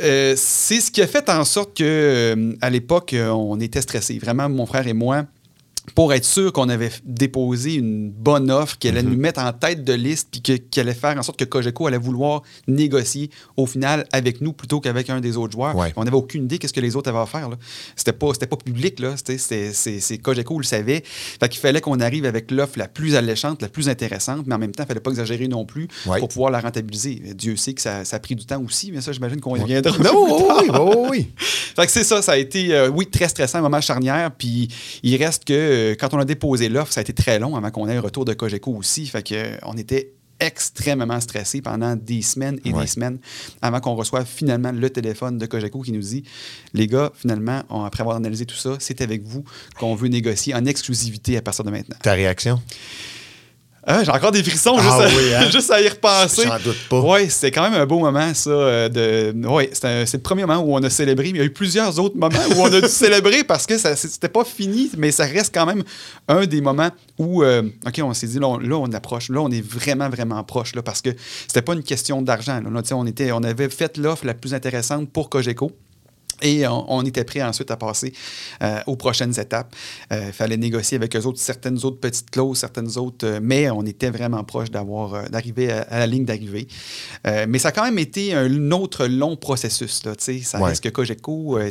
[0.00, 3.82] euh, c'est ce qui a fait en sorte que euh, à l'époque, euh, on était
[3.82, 4.18] stressés.
[4.18, 5.24] Vraiment, mon frère et moi.
[5.94, 8.90] Pour être sûr qu'on avait déposé une bonne offre, Mhm.
[8.90, 11.44] allait nous mettre en tête de liste, puis que- qui allait faire en sorte que
[11.44, 15.76] Cogeco allait vouloir négocier au final avec nous plutôt qu'avec un des autres joueurs.
[15.76, 15.92] Ouais.
[15.96, 17.50] On n'avait aucune idée qu'est-ce que les autres avaient à faire.
[17.96, 19.14] C'était pas, c'était pas public, là.
[19.24, 19.38] C'est,
[19.72, 21.02] c'est Cogeco le savait.
[21.04, 24.58] Fait qu'il fallait qu'on arrive avec l'offre la plus alléchante, la plus intéressante, mais en
[24.58, 26.18] même temps, il fallait pas exagérer non plus Ouais.
[26.18, 27.20] pour pouvoir la rentabiliser.
[27.34, 29.60] Dieu sait que ça, ça a pris du temps aussi, mais ça, j'imagine qu'on y
[29.60, 29.96] reviendra.
[29.98, 30.84] Non, oui, tard.
[30.86, 31.26] oui, oui, oui.
[31.76, 34.30] Fait que c'est ça, ça a été, euh, oui, très stressant, un moment charnière.
[34.36, 34.68] Puis
[35.02, 35.52] il reste que
[35.98, 38.24] quand on a déposé l'offre, ça a été très long avant qu'on ait un retour
[38.24, 39.06] de Cogeco aussi.
[39.06, 42.80] Fait que euh, on était extrêmement stressé pendant des semaines et Ouais.
[42.82, 43.18] des semaines
[43.60, 46.24] avant qu'on reçoive finalement le téléphone de Cogeco qui nous dit
[46.72, 49.44] Les gars, finalement, on- après avoir analysé tout ça, c'est avec vous
[49.78, 51.96] qu'on veut négocier en exclusivité à partir de maintenant.
[52.02, 52.60] Ta réaction?
[53.90, 55.50] Ah, J'ai encore des frissons Ah juste, à, oui, hein?
[55.52, 56.42] juste à y repenser.
[56.46, 57.00] J'en doute pas.
[57.00, 58.50] Oui, c'était quand même un beau moment, ça.
[58.50, 59.46] euh, de...
[59.46, 61.98] ouais, c'est le premier moment où on a célébré, mais il y a eu plusieurs
[61.98, 65.52] autres moments où on a dû célébrer parce que c'était pas fini, mais ça reste
[65.54, 65.82] quand même
[66.28, 69.28] un des moments où, euh, OK, on s'est dit, là, on, là, on approche.
[69.28, 71.10] Là, on est vraiment, vraiment proche, là, parce que
[71.46, 72.60] c'était pas une question d'argent.
[72.92, 75.72] on, était, on avait fait l'offre la plus intéressante pour Cogeco.
[76.42, 78.12] Et on, on était prêt ensuite à passer
[78.62, 79.74] euh, aux prochaines étapes.
[80.10, 83.82] Il fallait négocier avec eux autres certaines autres petites clauses, certaines autres, euh, mais on
[83.86, 86.66] était vraiment proche d'avoir euh, d'arriver à, à la ligne d'arrivée.
[87.26, 90.04] Euh, mais ça a quand même été un autre long processus.
[90.04, 90.68] Là, ça Ouais.
[90.68, 91.70] reste que Cogeco, euh,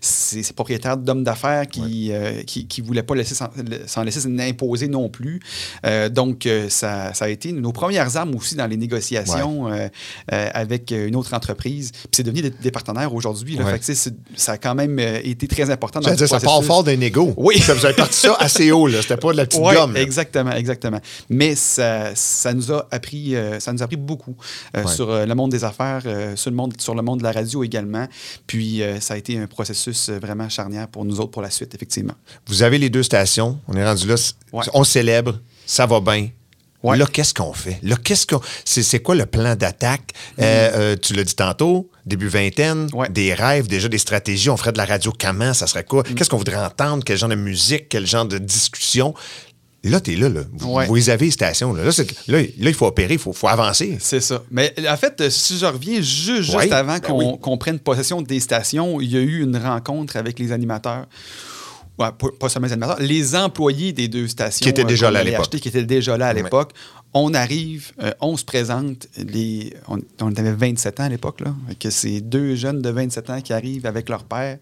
[0.00, 5.40] c'est propriétaire d'hommes d'affaires qui ne voulaient pas laisser s'en laisser imposer non plus.
[5.86, 9.88] Euh, donc, euh, ça, ça a été nos premières armes aussi dans les négociations euh,
[10.32, 11.92] euh, avec une autre entreprise.
[11.92, 13.56] Puis c'est devenu des, des partenaires aujourd'hui.
[13.80, 13.92] Que,
[14.36, 17.34] ça a quand même euh, été très important dans dire, ça part fort d'un égo.
[17.36, 17.58] Oui.
[17.58, 19.02] Ça, vous avez parti ça assez haut, là.
[19.02, 19.94] C'était pas de la petite Ouais, gomme.
[19.94, 20.00] là.
[20.00, 21.00] exactement, exactement.
[21.28, 24.36] Mais ça, ça nous a appris, euh, ça nous a appris beaucoup
[24.76, 24.92] euh, Ouais.
[24.94, 26.02] sur euh, le monde des affaires,
[26.36, 28.06] sur, le monde, sur le monde de la radio également.
[28.46, 32.14] Puis ça a été un processus vraiment charnière pour nous autres pour la suite, effectivement.
[32.46, 33.58] Vous avez les deux stations.
[33.68, 34.14] On est rendu là.
[34.52, 34.64] Ouais.
[34.74, 35.38] On célèbre.
[35.66, 36.28] Ça va bien.
[36.82, 36.96] Ouais.
[36.96, 37.78] Là, qu'est-ce qu'on fait?
[37.82, 38.40] Là, qu'est-ce qu'on.
[38.64, 40.12] C'est, quoi le plan d'attaque?
[40.40, 42.96] Euh, euh, tu l'as dit tantôt, début vingtaine, Mm.
[42.96, 43.08] Ouais.
[43.10, 44.48] des rêves, déjà des stratégies.
[44.50, 45.52] On ferait de la radio comment?
[45.52, 45.86] Ça serait Mm.
[45.90, 46.02] quoi?
[46.04, 47.02] Qu'est-ce qu'on voudrait entendre?
[47.04, 47.88] Quel genre de musique?
[47.90, 49.14] Quel genre de discussion?
[49.82, 50.42] Là, t'es là, là.
[50.52, 50.86] Vous, Ouais.
[50.86, 51.72] vous les avez, les stations.
[51.72, 53.96] Là, là, c'est- là, là, il faut opérer, il faut, faut avancer.
[53.98, 54.42] C'est ça.
[54.50, 57.38] Mais en fait, euh, si je reviens ju- juste, Ouais, avant ben qu'on oui.
[57.40, 61.06] qu'on prenne possession des stations, il y a eu une rencontre avec les animateurs.
[62.00, 62.08] Ouais,
[62.38, 64.64] pas, seulement les animateurs, les employés des deux stations.
[64.64, 65.50] Qui étaient euh, déjà là à l'époque.
[65.50, 66.72] Qui étaient déjà là à l'époque.
[67.12, 71.52] On arrive, euh, on se présente, les, on, on avait 27 ans à l'époque, là.
[71.80, 74.58] Que c'est deux jeunes de 27 ans qui arrivent avec leur père,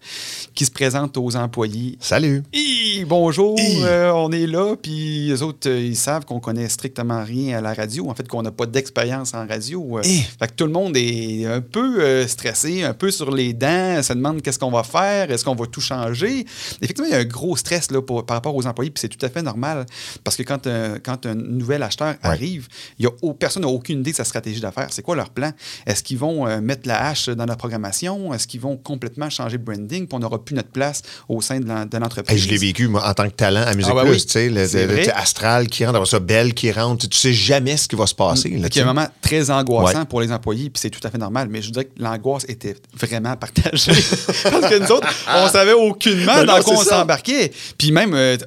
[0.55, 1.95] qui se présentent aux employés.
[1.99, 2.41] Salut.
[2.51, 3.83] Hi, bonjour, Hi.
[3.83, 7.61] euh, on est là, puis les autres, euh, ils savent qu'on connaît strictement rien à
[7.61, 9.99] la radio, en fait, qu'on n'a pas d'expérience en radio.
[10.03, 14.13] Fait que tout le monde est un peu stressé, un peu sur les dents, se
[14.13, 16.47] demande qu'est-ce qu'on va faire, est-ce qu'on va tout changer.
[16.81, 19.07] Effectivement, il y a un gros stress là, pour- par rapport aux employés, puis c'est
[19.09, 19.85] tout à fait normal,
[20.23, 22.38] parce que quand, un- quand un nouvel acheteur Ouais.
[22.39, 22.67] Arrive,
[22.99, 24.87] y a, personne n'a aucune idée de sa stratégie d'affaires.
[24.91, 25.51] C'est quoi leur plan?
[25.85, 28.33] Est-ce qu'ils vont euh, mettre la hache dans la programmation?
[28.33, 31.59] Est-ce qu'ils vont complètement changer le branding, puis on n'aura plus notre place au sein
[31.59, 32.41] de Hey, l'entreprise?
[32.43, 34.17] je l'ai vécu, moi, en tant que talent à Musique Ah, bah oui.
[34.21, 37.95] tu sais, C'est Astral qui rentre, ça, Belle qui rentre, tu, sais jamais ce qui
[37.95, 38.49] va se passer.
[38.49, 38.81] là, sais.
[38.81, 40.05] un moment très angoissant Ouais.
[40.05, 41.47] pour les employés, puis c'est tout à fait normal.
[41.49, 43.91] Mais je dirais que l'angoisse était vraiment partagée.
[44.43, 47.51] Parce que nous autres, on savait aucunement Ben dans quoi on c'est s'embarquait.
[47.77, 48.37] Puis même, euh,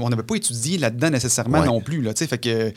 [0.00, 1.66] on n'avait pas étudié là-dedans nécessairement Ouais.
[1.66, 2.02] non plus.
[2.02, 2.26] Là, tu sais.
[2.26, 2.70] fait que euh,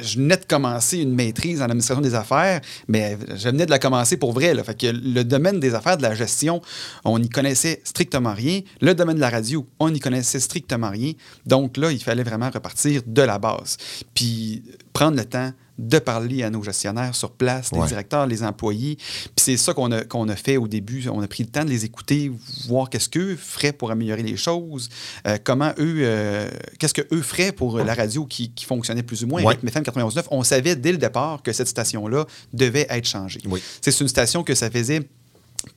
[0.00, 3.78] je venais de commencer une maîtrise en administration des affaires, mais je venais de la
[3.78, 4.54] commencer pour vrai.
[4.64, 6.62] Fait que le domaine des affaires, de la gestion,
[7.04, 8.60] on n'y connaissait strictement rien.
[8.80, 11.12] Le domaine de la radio, on n'y connaissait strictement rien.
[11.46, 13.76] Donc là, il fallait vraiment repartir de la base.
[14.14, 17.86] Puis prendre le temps de parler à nos gestionnaires sur place, les Ouais.
[17.86, 18.96] directeurs, les employés.
[18.96, 21.08] Puis c'est ça qu'on a, qu'on a fait au début.
[21.08, 22.30] On a pris le temps de les écouter,
[22.68, 24.88] voir qu'est-ce qu'eux feraient pour améliorer les choses,
[25.26, 29.26] euh, comment eux, euh, qu'est-ce qu'eux feraient pour la radio qui, qui fonctionnait plus ou
[29.26, 29.42] moins.
[29.42, 29.54] Ouais.
[29.54, 33.40] Avec FM 91.9, on savait dès le départ que cette station-là devait être changée.
[33.46, 33.62] Oui.
[33.80, 35.08] C'est une station que ça faisait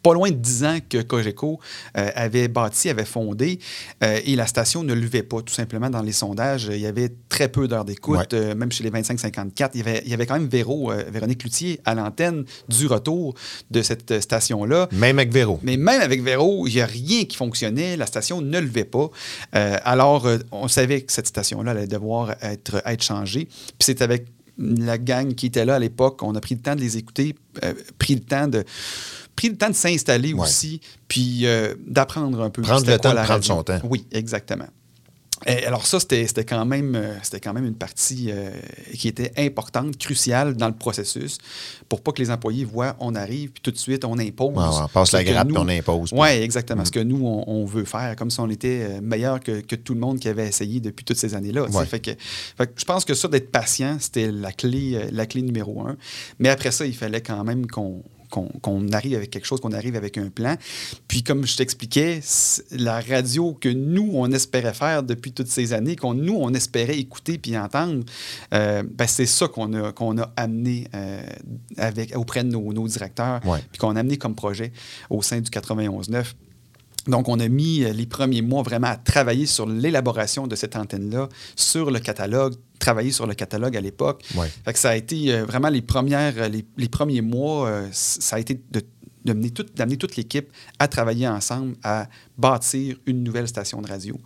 [0.01, 1.59] pas loin de 10 ans que Cogeco
[1.97, 3.59] euh, avait bâti, avait fondé,
[4.03, 6.69] euh, et la station ne levait pas, tout simplement, dans les sondages.
[6.71, 8.25] Il y avait très peu d'heures d'écoute, Ouais.
[8.33, 9.71] euh, même chez les 25-54.
[9.73, 13.35] Il y avait, il y avait quand même Véro, Véronique Loutier à l'antenne du retour
[13.71, 14.87] de cette station-là.
[14.91, 15.59] Même avec Véro.
[15.63, 17.97] Mais même avec Véro, il n'y a rien qui fonctionnait.
[17.97, 19.09] La station ne levait pas.
[19.51, 23.45] Alors, on savait que cette station-là allait devoir être, être changée.
[23.45, 24.25] Puis c'est avec
[24.57, 27.35] la gang qui était là à l'époque, on a pris le temps de les écouter,
[27.63, 28.63] euh, pris le temps de
[29.35, 30.41] pris le temps de s'installer Ouais.
[30.41, 32.61] aussi, puis euh, d'apprendre un peu.
[32.61, 33.55] Prendre le quoi temps de la prendre radio?
[33.55, 33.79] son temps.
[33.83, 34.67] Oui, exactement.
[35.47, 38.49] Et alors ça, c'était quand, même, euh, quand même une partie euh,
[38.93, 41.37] qui était importante, cruciale dans le processus,
[41.87, 44.55] pour pas que les employés voient on arrive, puis tout de suite on impose.
[44.55, 46.09] Ouais, on passe la grappe, nous- puis on impose.
[46.13, 46.83] Oui, exactement.
[46.83, 49.75] Ce que nous, on, on veut faire, comme si on était euh, meilleur que, que
[49.75, 51.65] tout le monde qui avait essayé depuis toutes ces années-là.
[51.65, 51.85] Ouais.
[51.85, 55.41] Fait que, fait que je pense que ça, d'être patient, c'était la clé, la clé
[55.43, 55.95] numéro un.
[56.39, 58.01] Mais après ça, il fallait quand même qu'on
[58.61, 60.55] qu'on arrive avec quelque chose, qu'on arrive avec un plan.
[61.07, 62.19] Puis comme je t'expliquais,
[62.71, 66.97] la radio que nous, on espérait faire depuis toutes ces années, qu'on nous, on espérait
[66.97, 68.03] écouter puis entendre,
[68.53, 71.21] euh, ben, c'est ça qu'on a, qu'on a amené euh,
[71.77, 73.59] avec, auprès de nos, nos directeurs, Ouais.
[73.71, 74.71] puis qu'on a amené comme projet
[75.09, 76.33] au sein du 91.9.
[77.07, 80.75] Donc, on a mis euh, les premiers mois vraiment à travailler sur l'élaboration de cette
[80.75, 84.23] antenne-là, sur le catalogue, travailler sur le catalogue à l'époque.
[84.35, 84.49] Ouais.
[84.63, 88.35] Fait que ça a été euh, vraiment les, premières, euh, les, les premiers mois, ça
[88.35, 88.81] a été de
[89.25, 90.47] tout- d'amener toute l'équipe
[90.79, 92.07] à travailler ensemble, à
[92.37, 94.19] bâtir une nouvelle station de radio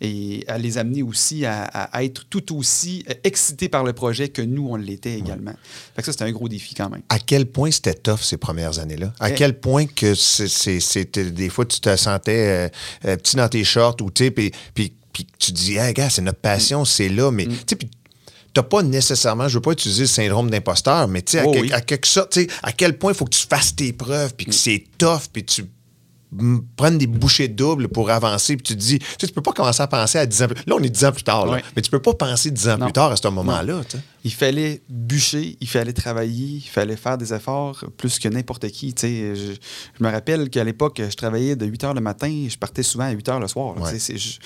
[0.00, 4.28] et à les amener aussi à, à être tout aussi euh, excités par le projet
[4.28, 5.52] que nous, on l'était également.
[5.94, 7.02] Fait que ça, c'était un gros défi quand même.
[7.08, 9.12] À quel point c'était tough ces premières années-là?
[9.20, 9.34] À Eh.
[9.34, 12.68] quel point que c'était des fois tu te sentais
[13.04, 14.92] euh, euh, petit dans tes shorts ou tu sais, puis puis-
[15.38, 16.86] tu te dis, hey, gars, c'est notre passion, Mm.
[16.86, 17.88] c'est là, mais tu sais, puis
[18.56, 21.50] t'as pas nécessairement, je veux pas utiliser le syndrome d'imposteur, mais tu sais, à, Oh
[21.52, 21.72] quel- oui.
[21.72, 24.34] à quelque sorte, tu sais, à quel point il faut que tu fasses tes preuves,
[24.34, 25.66] puis que c'est tough, puis tu
[26.32, 29.42] mm, prennes des bouchées doubles pour avancer, puis tu te dis, tu sais, tu peux
[29.42, 31.44] pas commencer à penser à 10 ans plus Là, on est 10 ans plus tard,
[31.46, 32.86] là, mais tu peux pas penser 10 ans Non.
[32.86, 33.82] plus tard à ce moment-là.
[34.26, 38.92] Il fallait bûcher, il fallait travailler, il fallait faire des efforts plus que n'importe qui.
[38.92, 39.34] tu sais.
[39.36, 39.52] Je,
[39.98, 42.82] je me rappelle qu'à l'époque, je travaillais de 8 h le matin et je partais
[42.82, 43.80] souvent à 8 h le soir.
[43.80, 43.98] Ouais.
[43.98, 44.38] Je-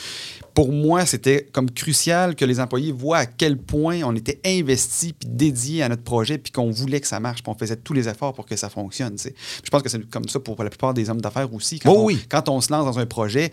[0.52, 5.12] pour moi, c'était comme crucial que les employés voient à quel point on était investi
[5.14, 7.92] puis dédié à notre projet puis qu'on voulait que ça marche puis on faisait tous
[7.94, 9.16] les efforts pour que ça fonctionne.
[9.18, 11.78] Je pense que c'est comme ça pour la plupart des hommes d'affaires aussi.
[11.78, 12.18] Quand, Oh on, oui.
[12.28, 13.50] quand on se lance dans un projet,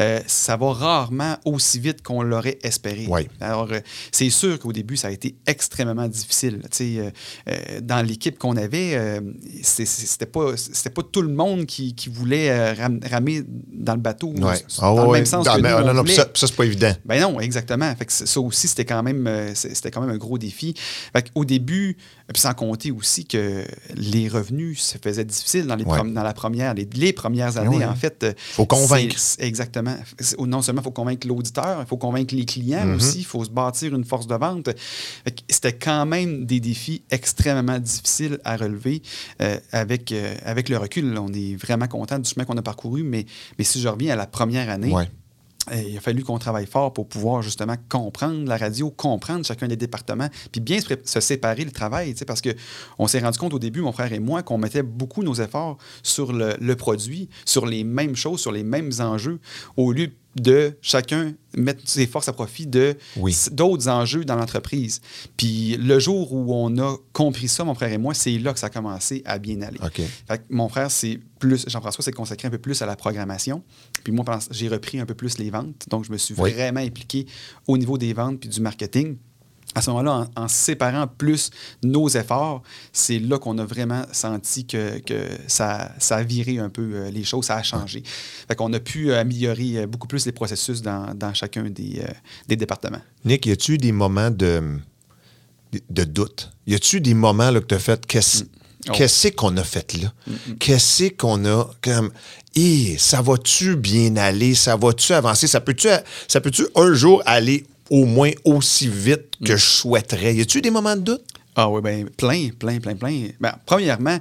[0.00, 3.06] euh, ça va rarement aussi vite qu'on l'aurait espéré.
[3.06, 3.28] Ouais.
[3.40, 3.80] Alors, euh,
[4.12, 5.69] c'est sûr qu'au début, ça a été extrêmement
[6.08, 6.60] difficile.
[6.70, 7.10] Tu sais, euh,
[7.48, 9.20] euh, dans l'équipe qu'on avait, euh,
[9.62, 14.00] c'était pas, c'était pas tout le monde qui, qui voulait euh, ram- ramer dans le
[14.00, 14.54] bateau Ouais.
[14.78, 16.14] Ah dans le même sens Ah, que mais, nous, non, non, voulait.
[16.14, 16.92] ça, ça, c'est pas évident.
[17.04, 17.94] Ben non, exactement.
[17.96, 19.26] Fait que ça aussi, c'était quand même
[19.92, 20.74] quand même un gros défi.
[21.12, 21.96] Fait Au début,
[22.32, 25.98] puis sans compter aussi que les revenus se faisaient difficiles dans, les Ouais.
[26.12, 27.84] dans la première, les, les premières années, Ouais.
[27.84, 28.26] en fait.
[28.36, 29.16] Faut convaincre.
[29.38, 29.96] Exactement.
[30.38, 32.96] Non seulement il faut convaincre l'auditeur, il faut convaincre les clients Mm-hmm.
[32.96, 34.70] aussi, il faut se bâtir une force de vente.
[35.62, 39.02] C'était quand même des défis extrêmement difficiles à relever
[39.42, 41.18] euh, avec, euh, avec le recul.
[41.18, 43.26] On est vraiment content du chemin qu'on a parcouru, mais,
[43.58, 45.10] mais si je reviens à la première année, Ouais.
[45.72, 49.68] euh, il a fallu qu'on travaille fort pour pouvoir justement comprendre la radio, comprendre chacun
[49.68, 53.52] des départements, puis bien se, séparer le travail, tu sais, parce qu'on s'est rendu compte
[53.52, 57.28] au début, mon frère et moi, qu'on mettait beaucoup nos efforts sur le, le produit,
[57.44, 59.40] sur les mêmes choses, sur les mêmes enjeux,
[59.76, 63.36] au lieu de chacun mettre ses forces à profit de Oui.
[63.50, 65.00] d'autres enjeux dans l'entreprise.
[65.36, 68.58] Puis le jour où on a compris ça, mon frère et moi, c'est là que
[68.60, 69.78] ça a commencé à bien aller.
[69.82, 70.00] OK.
[70.28, 73.64] Fait que mon frère, c'est plus, Jean-François s'est consacré un peu plus à la programmation.
[74.04, 75.86] Puis moi, j'ai repris un peu plus les ventes.
[75.88, 76.52] Donc, je me suis Oui.
[76.52, 77.26] vraiment impliqué
[77.66, 79.16] au niveau des ventes puis du marketing.
[79.74, 81.50] À ce moment-là, en, en séparant plus
[81.84, 85.14] nos efforts, c'est là qu'on a vraiment senti que, que
[85.46, 88.02] ça, ça a viré un peu euh, les choses, ça a changé.
[88.48, 92.00] Fait qu'on a pu euh, améliorer euh, beaucoup plus les processus dans, dans chacun des,
[92.02, 92.08] euh,
[92.48, 93.00] des départements.
[93.24, 94.60] Nick, y a-tu des moments de,
[95.88, 96.50] de doute?
[96.66, 98.44] Y a-tu des moments là, que tu as fait, qu'est-ce
[98.88, 98.92] Oh.
[98.94, 100.10] qu'est-ce qu'on a fait là?
[100.58, 102.10] Qu'est-ce qu'on a comme.
[102.54, 104.54] Hé, ça va-tu bien aller?
[104.54, 105.46] Ça va-tu avancer?
[105.46, 105.88] Ça peut-tu
[106.26, 110.34] ça peut un jour aller au moins aussi vite que je souhaiterais?
[110.34, 111.24] Y a-tu des moments de doute?
[111.56, 113.28] Ah oui, ben plein, plein, plein, plein.
[113.40, 114.18] Ben, premièrement,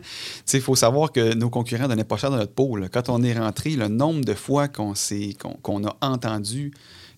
[0.52, 2.76] il faut savoir que nos concurrents donnaient pas cher dans notre peau.
[2.76, 2.88] là.
[2.90, 4.94] Quand on est rentré, le nombre de fois qu'on
[5.40, 6.74] qu'on qu'on a entendu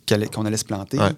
[0.05, 1.11] qu'elle- qu'on allait se planter, Ouais.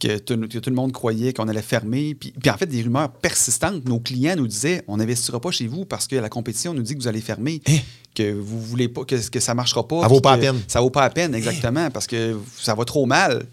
[0.00, 2.14] que, tout, que tout le monde croyait qu'on allait fermer.
[2.14, 3.84] Puis, puis en fait, des rumeurs persistantes.
[3.86, 6.94] Nos clients nous disaient on n'investira pas chez vous parce que la compétition nous dit
[6.94, 7.76] que vous allez fermer, Hein?
[8.14, 10.00] que vous voulez pas, que, que ça marchera pas.
[10.02, 10.60] Ça vaut pas la peine.
[10.66, 13.44] Ça vaut pas la peine, exactement, parce que ça va trop mal.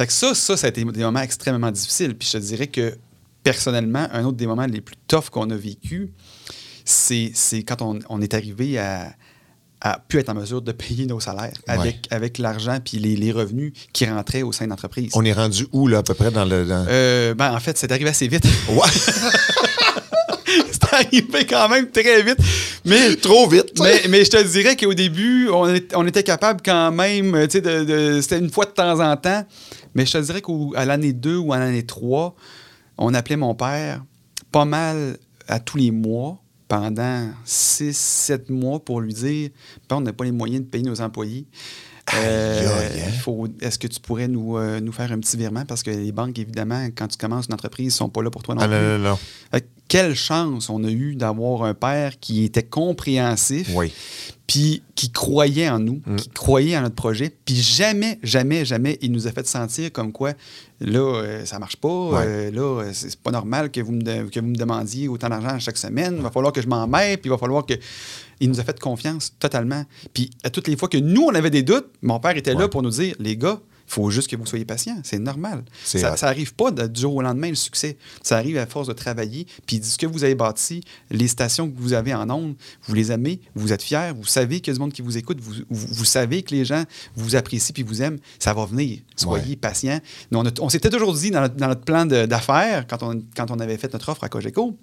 [0.00, 2.16] Fait que ça, ça, ça a été des moments extrêmement difficiles.
[2.16, 2.96] Puis je te dirais que
[3.42, 6.10] personnellement, un autre des moments les plus toughs qu'on a vécu,
[6.86, 7.32] c'est
[7.66, 9.12] quand on, on est arrivé à
[9.82, 13.32] à pu être en mesure de payer nos salaires avec, avec l'argent puis les, les
[13.32, 15.10] revenus qui rentraient au sein de l'entreprise.
[15.14, 16.66] On est rendu où, là, à peu près dans le.
[16.66, 18.44] dans- Euh, ben, en fait, c'est arrivé assez vite.
[18.68, 18.76] Ouais.
[20.92, 22.38] arrivé quand même très vite.
[22.84, 23.78] Mais Trop vite.
[23.80, 27.52] mais, mais je te dirais qu'au début, on, est- on était capable quand même, tu
[27.52, 29.44] sais, de, de- c'était une fois de temps en temps.
[29.94, 32.34] Mais je te dirais qu'à l'année 2 ou à l'année 3,
[32.98, 34.04] on appelait mon père
[34.52, 35.16] pas mal
[35.48, 39.50] à tous les mois pendant 6-7 mois pour lui dire
[39.90, 41.46] on n'a pas les moyens de payer nos employés.
[42.14, 42.90] Euh, hein?
[43.06, 45.64] il faut- Est-ce que tu pourrais nous, euh, nous faire un petit virement?
[45.64, 48.42] Parce que les banques, évidemment, quand tu commences une entreprise, ne sont pas là pour
[48.42, 48.76] toi non Ah, plus.
[48.76, 49.18] non, non, non.
[49.52, 53.92] Fait que quelle chance on a eu d'avoir un père qui était compréhensif, Oui.
[54.46, 56.16] puis qui croyait en nous, Mm.
[56.16, 60.12] qui croyait en notre projet, puis jamais, jamais, jamais, il nous a fait sentir comme
[60.12, 60.32] quoi,
[60.80, 62.24] là, euh, ça marche pas, Ouais.
[62.26, 65.28] euh, là, euh, c'est pas normal que vous, me de- que vous me demandiez autant
[65.28, 67.74] d'argent chaque semaine, il va falloir que je m'en mette, puis il va falloir que...
[68.40, 69.84] Il nous a fait confiance totalement.
[70.14, 72.68] Puis à toutes les fois que nous, on avait des doutes, mon père était là
[72.68, 75.64] pour nous dire, les gars, il faut juste que vous soyez patients, c'est normal.
[75.84, 76.16] Ça, hot.
[76.16, 77.96] ça arrive pas de- du jour au lendemain, le succès.
[78.22, 79.48] Ça arrive à force de travailler.
[79.66, 82.54] Puis ce que vous avez bâti, les stations que vous avez en ondes,
[82.86, 85.18] vous les aimez, vous êtes fiers, vous savez qu'il y a du monde qui vous
[85.18, 86.84] écoute, vous, vous, vous savez que les gens
[87.16, 89.00] vous apprécient puis vous aiment, ça va venir.
[89.16, 89.56] Soyez Ouais.
[89.56, 89.98] patients.
[90.30, 93.58] Nous, on, s'était toujours dit dans notre, dans notre plan d'affaires, quand on, quand on
[93.58, 94.78] avait fait notre offre à Cogeco,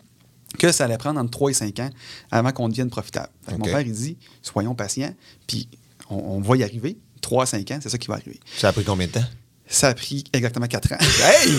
[0.58, 1.90] que ça allait prendre entre 3 et 5 ans
[2.32, 3.30] avant qu'on devienne profitable.
[3.46, 3.66] Fait que OK.
[3.66, 5.14] Mon père, il dit, soyons patients,
[5.48, 5.68] puis
[6.10, 6.98] on, on va y arriver.
[7.22, 8.40] 3 à 5 ans, c'est ça qui va arriver.
[8.58, 9.24] Ça a pris combien de temps?
[9.70, 10.98] Ça a pris exactement 4 ans.
[11.24, 11.52] Hey!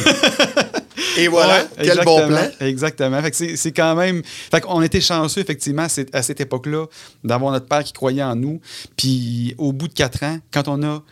[1.16, 2.48] Et voilà, Ouais, quel bon plan.
[2.60, 3.20] Exactement.
[3.22, 4.22] Fait que c'est, c'est quand même.
[4.24, 6.86] Fait qu'on était chanceux, effectivement, à cette- à cette époque-là,
[7.24, 8.60] d'avoir notre père qui croyait en nous.
[8.96, 11.02] Puis au bout de quatre ans, quand on a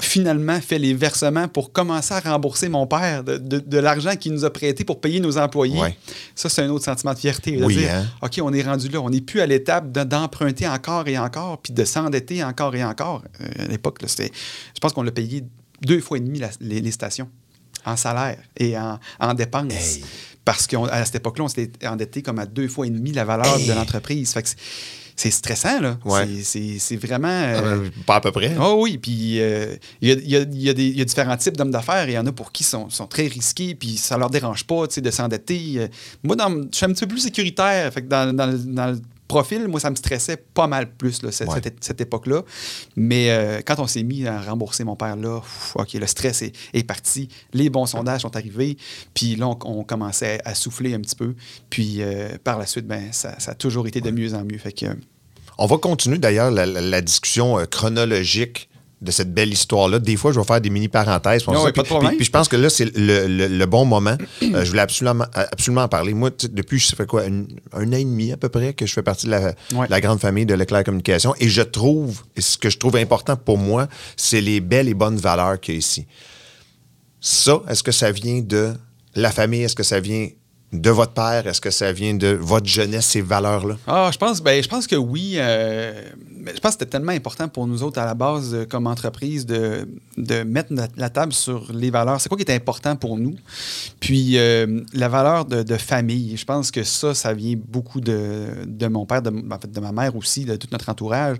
[0.00, 4.32] finalement fait les versements pour commencer à rembourser mon père de, de- de l'argent qu'il
[4.32, 5.96] nous a prêté pour payer nos employés, Ouais.
[6.34, 7.58] ça, c'est un autre sentiment de fierté.
[7.62, 8.06] Oui, dire, hein?
[8.20, 9.00] OK, on est rendu là.
[9.00, 12.84] On n'est plus à l'étape de- d'emprunter encore et encore, puis de s'endetter encore et
[12.84, 13.22] encore.
[13.40, 15.44] Euh, à l'époque, je pense qu'on l'a payé
[15.82, 17.28] deux fois et demi la- les, les stations
[17.86, 19.72] en salaire et en, en dépenses.
[19.72, 20.04] Hey.
[20.44, 23.56] Parce qu'à cette époque-là, on s'était endetté comme à deux fois et demi la valeur
[23.58, 23.66] Hey.
[23.66, 24.32] de l'entreprise.
[24.32, 24.48] Fait que
[25.16, 25.98] c'est- stressant, là.
[26.04, 26.26] Ouais.
[26.42, 27.28] C'est- vraiment...
[27.28, 28.54] Ah, euh, ben, Pas à peu près.
[28.60, 30.98] Oh oui, puis euh, il y, a, il y a- il y a des- il
[30.98, 32.08] y a différents types d'hommes d'affaires.
[32.08, 34.86] Il y en a pour qui sont, sont très risqués, puis ça leur dérange pas
[34.86, 35.74] de s'endetter.
[35.78, 35.88] Euh,
[36.22, 37.92] Moi, dans- je suis un petit peu plus sécuritaire.
[37.92, 41.22] Fait que dans, dans le- dans le profil, moi, ça me stressait pas mal plus,
[41.22, 41.60] là, cette, Ouais.
[41.62, 42.42] cette- cette époque-là.
[42.96, 46.42] Mais euh, quand on s'est mis à rembourser mon père, là, pff, OK, le stress
[46.42, 47.28] est, est parti.
[47.52, 48.76] Les bons sondages sont arrivés.
[49.14, 51.34] Puis là, on, on commençait à souffler un petit peu.
[51.70, 54.58] Puis euh, par la suite, ben, ça, ça a toujours été de mieux en mieux.
[54.58, 54.86] Fait que,
[55.58, 58.68] On va continuer d'ailleurs la, la- la discussion euh, chronologique
[59.02, 59.98] de cette belle histoire-là.
[59.98, 61.42] Des fois, je vais faire des mini-parenthèses.
[61.42, 61.62] pour ça.
[61.64, 62.08] ouais, Puis- problème.
[62.12, 64.16] Puis, puis je pense que là, c'est le, le- le bon moment.
[64.42, 66.14] Euh, je voulais absolument, absolument en parler.
[66.14, 67.42] Moi, depuis, ça fait quoi, un
[67.92, 69.86] an et demi à peu près que je fais partie de la, Ouais.
[69.86, 71.34] de la grande famille de Leclerc Communication.
[71.40, 74.94] Et je trouve, et ce que je trouve important pour moi, c'est les belles et
[74.94, 76.06] bonnes valeurs qu'il y a ici.
[77.20, 78.72] Ça, est-ce que ça vient de
[79.14, 79.62] la famille?
[79.62, 80.28] Est-ce que ça vient
[80.72, 81.46] de votre père?
[81.46, 83.76] Est-ce que ça vient de votre jeunesse, ces valeurs-là?
[83.86, 85.34] Ah, je pense, ben, je pense que oui.
[85.36, 85.92] euh,
[86.54, 89.46] je pense que c'était tellement important pour nous autres à la base, euh, comme entreprise,
[89.46, 92.20] de, de mettre la, table sur les valeurs.
[92.20, 93.34] C'est quoi qui était important pour nous?
[94.00, 96.36] Puis euh, la valeur de, famille.
[96.36, 100.44] Je pense que ça, ça vient beaucoup de, de mon père, de ma mère aussi,
[100.44, 101.36] de tout notre entourage.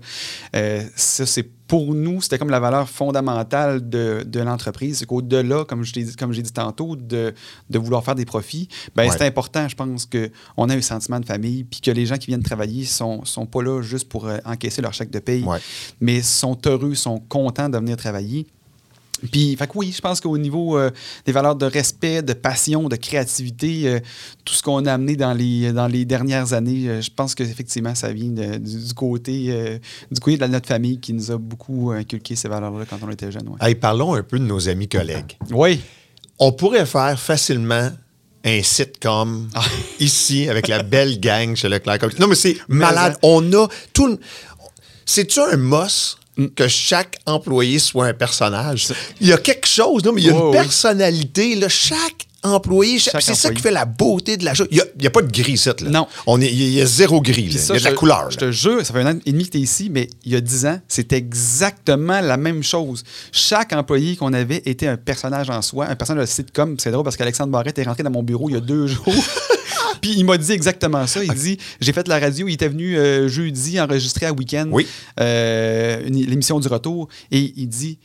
[0.55, 4.99] Euh, ça, c'est pour nous, c'était comme la valeur fondamentale de, de l'entreprise.
[4.99, 7.33] C'est qu'au-delà, comme dit- j'ai dit tantôt, de,
[7.69, 9.09] de vouloir faire des profits, ben, Ouais.
[9.17, 12.27] c'est important, je pense, qu'on a un sentiment de famille, puis que les gens qui
[12.27, 15.59] viennent travailler sont, sont pas là juste pour euh, encaisser leur chèque de paye, Ouais.
[15.99, 18.47] mais sont heureux, sont contents de venir travailler.
[19.31, 20.91] Puis, fait que oui, je pense qu'au niveau euh,
[21.25, 23.99] des valeurs de respect, de passion, de créativité, euh,
[24.45, 27.95] tout ce qu'on a amené dans les, dans les dernières années, euh, je pense qu'effectivement,
[27.95, 29.69] ça vient de- du, côté,
[30.11, 33.31] du côté de notre famille qui nous a beaucoup inculqué ces valeurs-là quand on était
[33.31, 33.47] jeunes.
[33.49, 33.67] ouais.
[33.69, 35.37] Hey, parlons un peu de nos amis collègues.
[35.51, 35.81] Oui.
[36.39, 37.89] On pourrait faire facilement
[38.45, 39.63] un sitcom Ah.
[39.99, 41.97] ici avec la belle gang chez Leclerc.
[42.19, 43.17] Non, mais c'est malade.
[43.23, 44.07] On a tout.
[44.07, 44.19] le-
[45.05, 45.61] C'est-tu un Mm.
[46.55, 48.87] Que chaque employé soit un personnage?
[49.21, 51.55] Il y a quelque chose, non, mais il y a une personnalité.
[51.55, 54.67] Là, chaque employé, chaque- c'est ça qui fait la beauté de la chose.
[54.71, 55.69] Il n'y a, pas de gris ici.
[55.81, 55.89] Là.
[55.89, 56.07] Non.
[56.25, 57.43] On est, il y a zéro gris.
[57.43, 57.49] là.
[57.49, 58.29] Puis ça, il y a de la couleur.
[58.29, 58.47] Je là.
[58.47, 60.35] te jure, ça fait un an et demi que tu es ici, mais il y
[60.35, 63.03] a dix ans, c'était exactement la même chose.
[63.31, 66.75] Chaque employé qu'on avait était un personnage en soi, un personnage de sitcom.
[66.79, 69.05] C'est drôle parce qu'Alexandre Barrette est rentré dans mon bureau il y a deux jours.
[70.01, 71.23] Puis il m'a dit exactement ça.
[71.23, 74.87] Il dit J'ai fait la radio, il était venu euh, jeudi enregistrer à week-end Oui.
[75.19, 77.07] euh, l'émission du retour.
[77.31, 77.99] Et il dit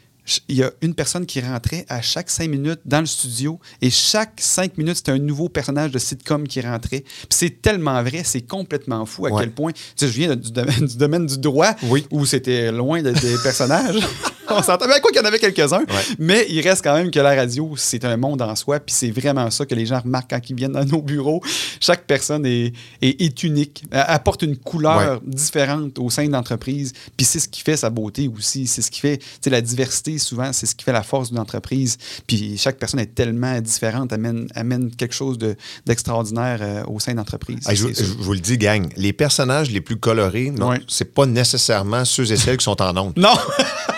[0.49, 3.91] il y a une personne qui rentrait à chaque cinq minutes dans le studio et
[3.91, 7.01] chaque cinq minutes, c'était un nouveau personnage de sitcom qui rentrait.
[7.01, 9.43] Puis c'est tellement vrai, c'est complètement fou à Ouais.
[9.43, 9.73] quel point.
[9.73, 12.07] Tu sais, je viens du domaine du, domaine du droit Oui.
[12.13, 13.99] où c'était loin de- des personnages.
[14.57, 16.05] On s'entend bien quoi qu'il y en avait quelques-uns, Ouais.
[16.19, 19.11] mais il reste quand même que la radio, c'est un monde en soi, puis c'est
[19.11, 21.43] vraiment ça que les gens remarquent quand ils viennent dans nos bureaux.
[21.81, 26.93] Chaque personne est, est, est unique, Elle apporte une couleur différente au sein de l'entreprise,
[27.17, 29.61] puis c'est ce qui fait sa beauté aussi, c'est ce qui fait, tu sais, la
[29.61, 33.61] diversité souvent, c'est ce qui fait la force d'une entreprise, puis chaque personne est tellement
[33.61, 37.59] différente, amène, amène quelque chose de- d'extraordinaire euh, au sein de l'entreprise.
[37.69, 38.17] Hey, je, C'est je- sûr.
[38.19, 40.81] je vous le dis, gang, les personnages les plus colorés, non, Ouais.
[40.89, 43.13] c'est pas nécessairement ceux et celles qui sont en ondes.
[43.17, 43.35] Non!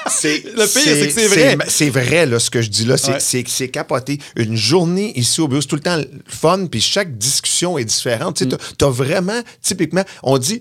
[0.06, 1.56] C'est, Le pire, c'est que c'est vrai.
[1.68, 2.96] C'est vrai, là, ce que je dis là.
[2.96, 4.18] C'est, c'est, capoté.
[4.36, 8.40] Une journée ici au bureau, c'est tout le temps fun, puis chaque discussion est différente.
[8.40, 8.44] Mm.
[8.44, 10.60] Tu t'as- t'as vraiment, typiquement, on dit,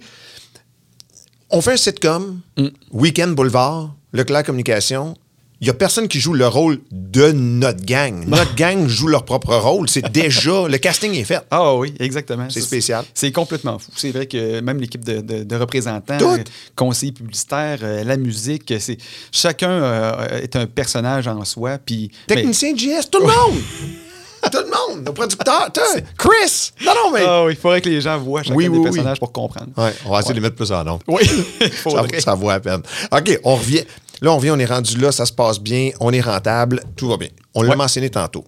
[1.50, 2.67] on fait un sitcom, Mm.
[2.91, 5.15] Weekend Boulevard, Leclerc Communication.
[5.63, 8.26] Il n'y a personne qui joue le rôle de notre gang.
[8.28, 9.88] Notre gang joue leur propre rôle.
[9.88, 11.39] C'est déjà, le casting est fait.
[11.52, 12.47] Ah oui, exactement.
[12.49, 13.06] C'est spécial.
[13.13, 13.89] C'est complètement fou.
[13.95, 16.39] C'est vrai que même l'équipe de, de- de représentants, euh,
[16.76, 18.97] conseillers publicitaires, euh, la musique, c'est
[19.32, 21.78] chacun euh, est un personnage en soi.
[21.78, 23.62] Puis Technicien JS, tout le monde!
[24.52, 25.06] tout le monde!
[25.06, 26.71] Nos producteurs, t'as- Chris!
[26.86, 27.19] Non, non, mais.
[27.21, 28.84] mais- Ah oui, il faudrait que les gens voient chacun Oui, des oui.
[28.84, 29.69] personnages pour comprendre.
[29.78, 30.99] Ouais, on va essayer de les mettre plus en nom.
[31.08, 31.23] Oui,
[31.86, 32.82] Ça, ça vaut à peine.
[33.13, 33.86] OK, on revient.
[34.23, 37.09] Là, on revient, on est rendu là, ça se passe bien, on est rentable, tout
[37.09, 37.27] va bien.
[37.53, 37.75] On l'a Ouais.
[37.75, 38.45] mentionné tantôt.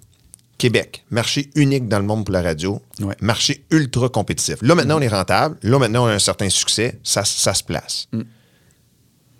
[0.57, 3.13] Québec, marché unique dans le monde pour la radio, Ouais.
[3.19, 4.55] marché ultra compétitif.
[4.61, 5.57] Là, maintenant, on est rentable.
[5.63, 6.97] Là, maintenant, on a un certain succès.
[7.03, 8.07] Ça, ça se place.
[8.13, 8.21] Mm.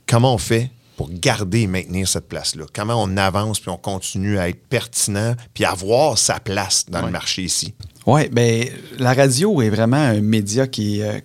[0.08, 2.66] Comment on fait pour garder et maintenir cette place-là?
[2.74, 7.12] Comment on avance puis on continue à être pertinent puis avoir sa place dans le
[7.12, 7.74] marché ici?
[8.06, 8.66] Oui, ben
[9.00, 11.20] la radio est vraiment un média qui est euh,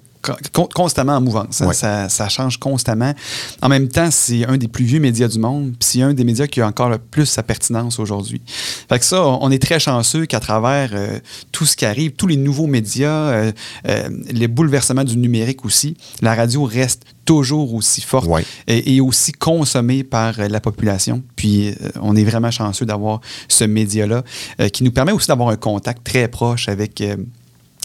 [0.74, 1.62] constamment en mouvance.
[1.62, 1.66] hein.
[1.68, 1.74] Ouais.
[1.74, 3.14] Ça, ça change constamment.
[3.62, 6.24] En même temps, c'est un des plus vieux médias du monde, puis c'est un des
[6.24, 8.42] médias qui a encore le plus sa pertinence aujourd'hui.
[8.88, 11.18] Fait que ça, on est très chanceux qu'à travers euh,
[11.52, 13.52] tout ce qui arrive, tous les nouveaux médias, euh,
[13.88, 18.28] euh, les bouleversements du numérique aussi, la radio reste toujours aussi forte
[18.66, 21.22] et, et aussi consommée par la population.
[21.36, 24.24] Puis on est vraiment chanceux d'avoir ce média-là
[24.72, 27.02] qui nous permet aussi d'avoir un contact très proche avec...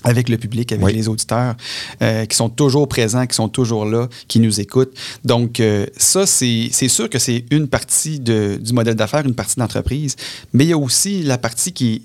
[0.05, 0.93] avec le public, avec Oui.
[0.93, 1.55] les auditeurs,
[2.01, 4.93] euh, qui sont toujours présents, qui sont toujours là, qui nous écoutent.
[5.23, 9.57] Donc, euh, ça, c'est sûr que c'est une partie de- du modèle d'affaires, une partie
[9.59, 10.15] d'entreprise,
[10.53, 12.01] mais il y a aussi la partie qui est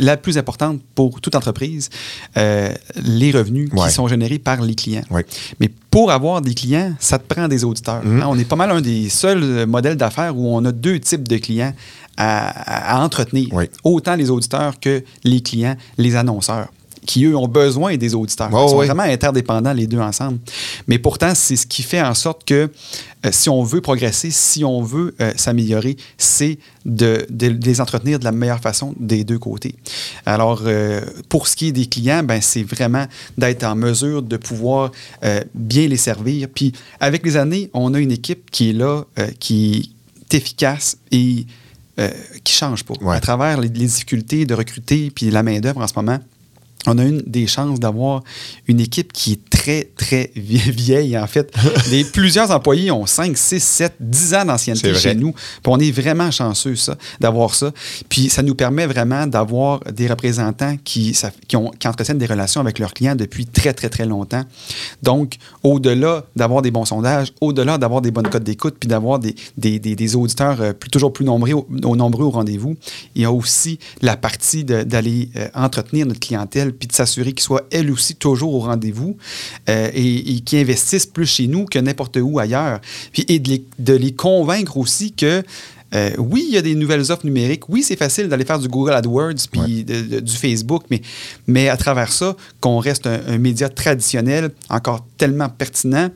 [0.00, 1.88] la plus importante pour toute entreprise,
[2.36, 3.88] euh, les revenus Ouais.
[3.88, 5.04] qui sont générés par les clients.
[5.60, 8.04] Mais pour avoir des clients, ça te prend des auditeurs.
[8.04, 8.20] Mhm.
[8.22, 11.26] Hein, on est pas mal un des seuls modèles d'affaires où on a deux types
[11.28, 11.72] de clients
[12.16, 13.48] à, à entretenir.
[13.52, 13.64] Oui.
[13.84, 16.68] Autant les auditeurs que les clients, les annonceurs
[17.06, 18.52] qui, eux, ont besoin des auditeurs.
[18.52, 20.38] Ouais, Ils sont vraiment interdépendants, les deux ensemble.
[20.88, 22.70] Mais pourtant, c'est ce qui fait en sorte que
[23.24, 27.80] euh, si on veut progresser, si on veut euh, s'améliorer, c'est de, de- de les
[27.80, 29.74] entretenir de la meilleure façon des deux côtés.
[30.26, 33.06] Alors, euh, pour ce qui est des clients, ben, c'est vraiment
[33.38, 34.90] d'être en mesure de pouvoir
[35.54, 36.48] bien les servir.
[36.54, 39.04] Puis, avec les années, on a une équipe qui est là,
[39.38, 39.90] qui
[40.30, 41.46] est efficace et
[42.00, 42.10] euh,
[42.42, 42.94] qui change pas.
[43.00, 43.14] Ouais.
[43.16, 46.18] À travers les, les difficultés de recruter puis la main-d'œuvre en ce moment,
[46.86, 48.22] on a une des chances d'avoir
[48.68, 51.52] une équipe qui est très, très vie- vieille, en fait.
[52.12, 55.32] Plusieurs employés ont 5, 6, 7, 10 ans d'ancienneté chez nous.
[55.32, 57.72] Puis on est vraiment chanceux, ça, d'avoir ça.
[58.08, 62.26] Puis ça nous permet vraiment d'avoir des représentants qui, ça- qui, ont, qui entretiennent des
[62.26, 64.44] relations avec leurs clients depuis très, très, très longtemps.
[65.02, 69.34] Donc, au-delà d'avoir des bons sondages, au-delà d'avoir des bonnes codes d'écoute, puis d'avoir des,
[69.56, 72.76] des, des- des auditeurs euh, plus- toujours plus nombreux au, nombreux au rendez-vous,
[73.14, 77.42] il y a aussi la partie d'aller euh, entretenir notre clientèle, puis de s'assurer qu'ils
[77.42, 79.16] soient, elles aussi, toujours au rendez-vous
[79.68, 82.80] euh, et, et qu'ils investissent plus chez nous que n'importe où ailleurs.
[83.12, 85.42] Puis, et de les, de les convaincre aussi que
[85.94, 87.68] euh, oui, il y a des nouvelles offres numériques.
[87.68, 91.00] Oui, c'est facile d'aller faire du Google AdWords puis du Facebook, mais,
[91.46, 96.10] mais à travers ça, qu'on reste un, un média traditionnel, encore tellement pertinent.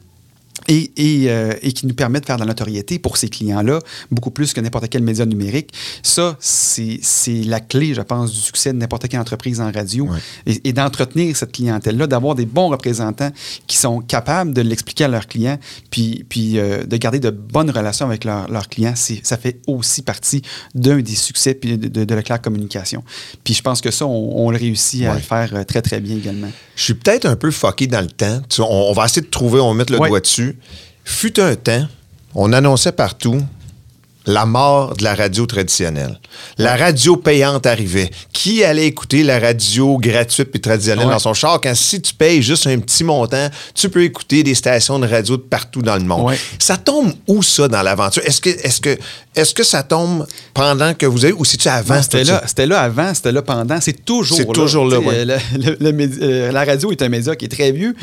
[0.66, 3.79] Et, et, euh, et qui nous permet de faire de la notoriété pour ces clients-là,
[4.11, 5.71] beaucoup plus que n'importe quel média numérique.
[6.03, 7.01] Ça, c'est
[7.44, 10.07] la clé, je pense, du succès de n'importe quelle entreprise en radio.
[10.07, 10.18] Ouais.
[10.47, 13.31] Et, et d'entretenir cette clientèle-là, d'avoir des bons représentants
[13.66, 15.59] qui sont capables de l'expliquer à leurs clients,
[15.90, 20.03] puis, puis euh, de garder de bonnes relations avec leurs leurs clients, ça fait aussi
[20.03, 20.42] partie
[20.75, 23.03] d'un des succès puis de, de, de Leclerc Communication.
[23.44, 25.14] Puis je pense que ça, on, on le réussit à Ouais.
[25.16, 26.49] le faire euh, très, très bien également.
[26.77, 28.40] Je suis peut-être un peu fucké dans le temps.
[28.49, 30.09] Tu on, on va essayer de trouver, on va mettre le Ouais.
[30.09, 30.48] doigt dessus.
[31.05, 31.87] Fut un temps,
[32.35, 33.43] on annonçait partout
[34.29, 36.21] la mort de la radio traditionnelle.
[36.59, 38.11] La radio payante arrivait.
[38.33, 41.12] Qui allait écouter la radio gratuite et traditionnelle Ouais.
[41.12, 44.55] dans son char quand si tu payes juste un petit montant, tu peux écouter des
[44.55, 46.27] stations de radio de partout dans le monde?
[46.29, 46.38] Ouais.
[46.59, 48.23] Ça tombe où ça dans l'aventure?
[48.25, 48.97] Est-ce que, est-ce que,
[49.35, 51.97] est-ce que ça tombe pendant que vous avez ou c'est-tu avant?
[51.97, 54.53] Non, C'était là, c'était là avant, c'était là pendant, c'est toujours C'est là.
[54.53, 55.25] toujours là, Tu ouais.
[55.25, 57.95] le- le- le médi- euh, la radio est un média qui est très vieux,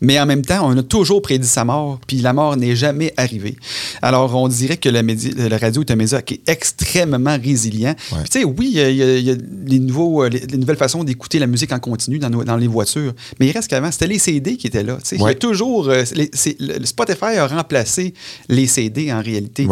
[0.00, 3.14] mais en même temps, on a toujours prédit sa mort, puis la mort n'est jamais
[3.16, 3.56] arrivée.
[4.02, 7.94] Alors, on dirait que médi- le radio radio est un média qui est extrêmement résilient.
[8.12, 8.24] Ouais.
[8.30, 11.04] Tu sais, oui, il y a, il y les, nouveaux, euh, les, les nouvelles façons
[11.04, 13.14] d'écouter la musique en continu dans, nos- dans les voitures.
[13.38, 14.96] Mais il reste qu'avant, c'était les CD qui étaient là.
[14.96, 15.88] Tu sais, Il y a toujours.
[15.88, 18.14] euh, les- le Spotify a remplacé
[18.48, 19.66] les CD en réalité.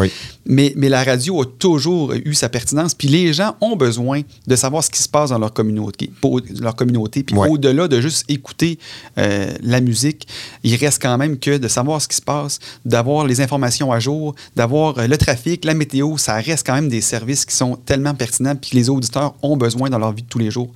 [0.45, 2.95] Mais, mais la radio a toujours eu sa pertinence.
[2.95, 6.11] Puis les gens ont besoin de savoir ce qui se passe dans leur communauté.
[6.21, 7.23] pour- leur communauté.
[7.23, 8.79] Puis au-delà de juste écouter
[9.19, 10.27] euh, la musique,
[10.63, 13.99] il reste quand même que de savoir ce qui se passe, d'avoir les informations à
[14.01, 15.86] jour, d'avoir le trafic, la météo,
[16.19, 19.57] ça reste quand même des services qui sont tellement pertinents puis que les auditeurs ont
[19.57, 20.71] besoin dans leur vie de tous les jours.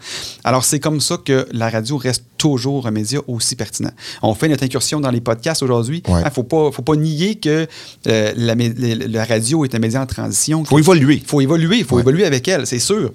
[0.44, 3.90] Alors c'est comme ça que la radio reste toujours un média aussi pertinent.
[4.22, 6.02] On fait notre incursion dans les podcasts aujourd'hui.
[6.06, 6.24] Il Ouais.
[6.24, 7.66] ne faut pas, faut pas nier que
[8.06, 10.64] euh, la, mé- la- la radio est un média en transition.
[10.64, 11.16] Faut évoluer.
[11.16, 12.02] Il faut évoluer, il faut Ouais.
[12.02, 13.12] évoluer avec elle, c'est sûr.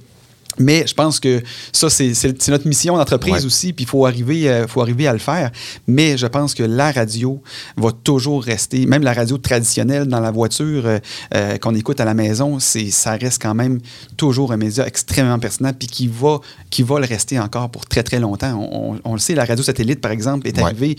[0.58, 1.42] Mais je pense que
[1.72, 3.46] ça, c'est notre mission d'entreprise Ouais.
[3.46, 5.52] aussi, puis il faut arriver, euh, faut arriver à le faire.
[5.88, 7.42] Mais je pense que la radio
[7.78, 11.00] va toujours rester, même la radio traditionnelle dans la voiture euh,
[11.34, 13.80] euh, qu'on écoute à la maison, ça reste quand même
[14.18, 16.40] toujours un média extrêmement pertinent, puis qui va,
[16.70, 18.54] qui va le rester encore pour très très longtemps.
[18.72, 20.64] On, on- on le sait, la radio satellite, par exemple, est Ouais.
[20.64, 20.96] arrivée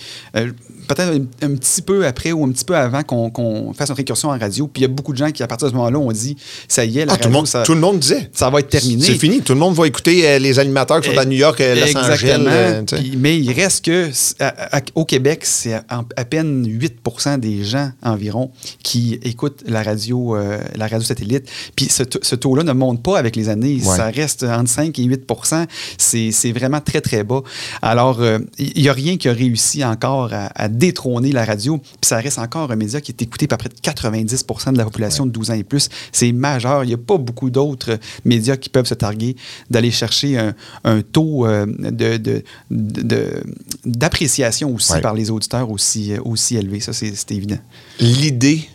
[0.89, 4.29] peut-être un, un petit peu après ou un petit peu avant qu'on fasse notre incursion
[4.29, 4.67] en radio.
[4.69, 6.37] Puis il y a beaucoup de gens qui, à partir de ce moment-là, ont dit
[6.69, 8.31] ça y est, la Ah, tout, le radio, monde, ça, tout le monde disait.
[8.33, 9.03] ça va être terminé.
[9.05, 9.41] C'est fini.
[9.47, 11.97] Tout le monde va écouter euh, les animateurs qui sont à New York, euh, Los
[11.97, 12.45] Angeles.
[12.49, 12.83] Euh.
[12.83, 15.85] Puis- mais il reste que, c- à- à- au Québec, c'est à,
[16.17, 18.51] à peine 8% des gens environ
[18.83, 21.49] qui écoutent la radio, euh, la radio satellite.
[21.77, 22.03] Puis ce,
[22.35, 23.81] taux-là ne monte pas avec les années.
[23.85, 23.97] Ouais.
[23.97, 25.23] Ça reste entre 5 et 8
[25.97, 27.43] C'est c'est vraiment très, très bas.
[27.83, 31.79] Alors, euh, il n'y a rien qui a réussi encore à, à détrôner la radio.
[31.79, 34.85] Puis ça reste encore un média qui est écouté par près de 90% de la
[34.85, 35.89] population de 12 ans et plus.
[36.11, 36.83] C'est majeur.
[36.83, 39.36] Il n'y a pas beaucoup d'autres médias qui peuvent se targuer
[39.71, 43.43] d'aller chercher un, un taux euh, de- de- de- de-
[43.85, 45.01] d'appréciation aussi Ouais.
[45.01, 46.81] par les auditeurs aussi, euh, aussi élevé.
[46.81, 47.59] Ça, c'est c'est évident.
[48.01, 48.69] L'idée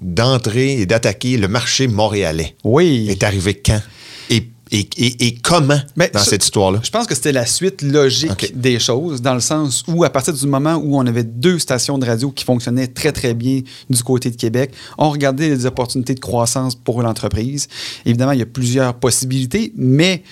[0.00, 3.06] d'entrer et d'attaquer le marché montréalais Oui.
[3.08, 3.80] est arrivée quand?
[4.30, 6.80] Et, et, et- et comment Mais dans ça- cette histoire-là?
[6.82, 10.32] Je pense que c'était la suite logique des choses, dans le sens où, à partir
[10.34, 14.02] du moment où on avait deux stations de radio qui fonctionnaient très, très bien du
[14.02, 17.68] côté de Québec, on regardait les opportunités de croissance pour l'entreprise.
[18.06, 20.22] Évidemment, il y a plusieurs possibilités, mais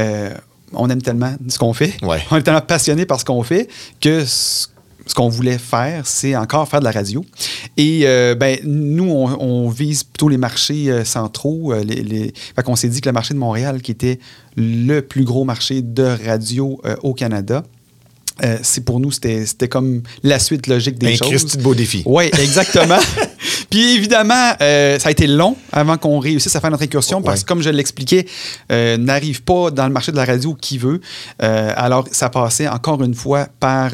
[0.00, 0.34] euh,
[0.74, 2.22] on aime tellement ce qu'on fait, Ouais.
[2.30, 3.68] on est tellement passionné par ce qu'on fait
[4.00, 4.66] que ce
[5.06, 7.24] ce qu'on voulait faire, c'est encore faire de la radio.
[7.76, 11.72] Et euh, ben, nous, on, on vise plutôt les marchés euh, centraux.
[11.72, 12.32] euh, les, les...
[12.54, 14.18] Fait qu'on s'est dit que le marché de Montréal, qui était
[14.56, 17.64] le plus gros marché de radio euh, au Canada,
[18.62, 21.28] c'est pour nous, c'était comme la suite logique des Un choses.
[21.28, 22.02] Christy de beau défi.
[22.06, 22.98] Oui, exactement.
[23.72, 27.38] Puis évidemment, euh, ça a été long avant qu'on réussisse à faire notre incursion parce
[27.40, 27.42] Ouais.
[27.44, 28.26] que, comme je l'expliquais,
[28.70, 31.00] euh, n'arrive pas dans le marché de la radio qui veut.
[31.42, 33.92] Euh, alors, ça passait encore une fois par,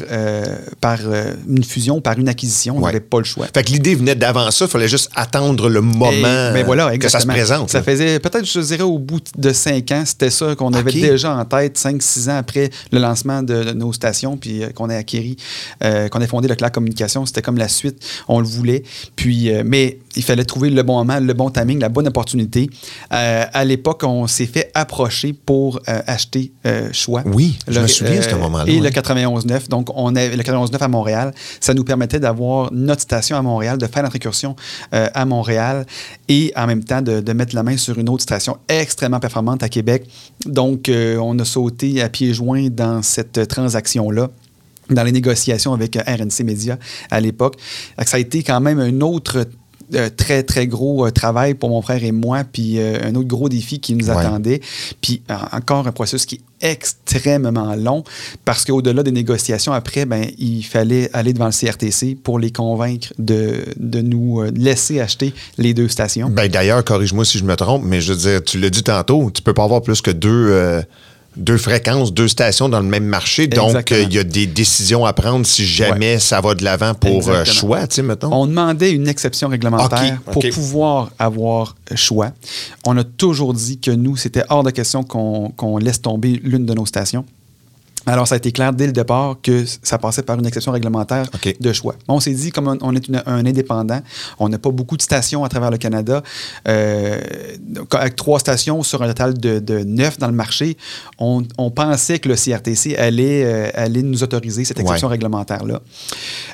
[0.81, 0.99] par
[1.47, 2.75] une fusion, par une acquisition.
[2.75, 2.87] On Ouais.
[2.87, 3.47] n'avait pas le choix.
[3.53, 6.97] Fait que l'idée venait d'avant ça, il fallait juste attendre le moment Et, ben voilà,
[6.97, 7.69] que ça se présente.
[7.69, 7.83] Ça là.
[7.85, 11.45] faisait peut-être, je dirais, au bout de cinq ans, c'était ça qu'on avait déjà en
[11.45, 15.37] tête, cinq, six ans après le lancement de, de nos stations, puis qu'on a acquéri,
[15.81, 17.25] qu'on a fondé le Claire Communication.
[17.25, 18.83] C'était comme la suite, on le voulait.
[19.15, 22.67] Puis, mais il fallait trouver le bon moment, le bon timing, la bonne opportunité.
[23.13, 27.21] Euh, à l'époque, on s'est fait approcher pour euh, acheter euh, Choix.
[27.27, 28.63] Oui, je Le- me souviens de ce moment-là.
[28.67, 28.81] Et ouais.
[28.81, 29.69] le 91.9.
[29.69, 31.33] Donc, on avait le 91.9 à Montréal.
[31.61, 34.55] Ça nous permettait d'avoir notre station à Montréal, de faire notre incursion
[34.95, 35.85] euh, à Montréal
[36.27, 39.61] et en même temps de, de mettre la main sur une autre station extrêmement performante
[39.61, 40.07] à Québec.
[40.47, 44.29] Donc, on a sauté à pieds joints dans cette transaction-là
[44.89, 46.77] dans les négociations avec euh, RNC Media
[47.11, 47.55] à l'époque.
[48.05, 49.45] Ça a été quand même un autre
[49.95, 53.27] euh, très, très gros euh, travail pour mon frère et moi, puis euh, un autre
[53.27, 54.17] gros défi qui nous Ouais.
[54.17, 54.61] attendait.
[55.01, 58.03] Puis encore un processus qui est extrêmement long
[58.45, 63.13] parce qu'au-delà des négociations, après, ben, il fallait aller devant le CRTC pour les convaincre
[63.17, 66.29] de, de nous laisser acheter les deux stations.
[66.29, 69.31] Ben, D'ailleurs, corrige-moi si je me trompe, mais je veux dire, tu l'as dit tantôt,
[69.33, 70.81] tu peux pas avoir plus que deux,
[71.39, 73.47] deux fréquences, deux stations dans le même marché.
[73.47, 76.93] Donc, euh, il y a des décisions à prendre si jamais ça va de l'avant
[76.93, 78.31] pour euh, choix, tu sais, mettons.
[78.31, 82.31] On demandait une exception réglementaire pour pouvoir avoir choix.
[82.85, 86.65] On a toujours dit que nous, c'était hors de question qu'on qu'on laisse tomber l'une
[86.65, 87.25] de nos stations.
[88.11, 91.27] Alors, ça a été clair dès le départ que ça passait par une exception réglementaire
[91.59, 91.93] de choix.
[92.07, 93.99] On s'est dit, comme on- est une- un indépendant,
[94.39, 96.23] on n'a pas beaucoup de stations à travers le Canada.
[96.67, 97.19] euh,
[97.91, 100.75] avec trois stations sur un total de, de neuf dans le marché,
[101.19, 105.13] on, on pensait que le CRTC allait, euh, allait nous autoriser cette exception Ouais.
[105.13, 105.81] réglementaire-là.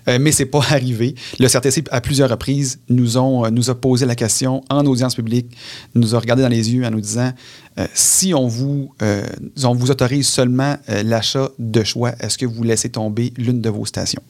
[0.10, 1.16] Euh, mais c'est pas arrivé.
[1.40, 5.48] Le CRTC, à plusieurs reprises, nous, ont, nous a posé la question en audience publique,
[5.96, 7.32] nous a regardé dans les yeux en nous disant
[7.78, 9.26] euh, si on vous, euh,
[9.64, 13.70] on vous autorise seulement euh, l'achat de choix, est-ce que vous laissez tomber l'une de
[13.70, 14.22] vos stations?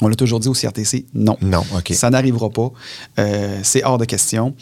[0.00, 1.36] On l'a toujours dit au CRTC, non.
[1.42, 1.92] Non, OK.
[1.92, 2.72] Ça n'arrivera pas.
[3.62, 4.52] C'est hors de question.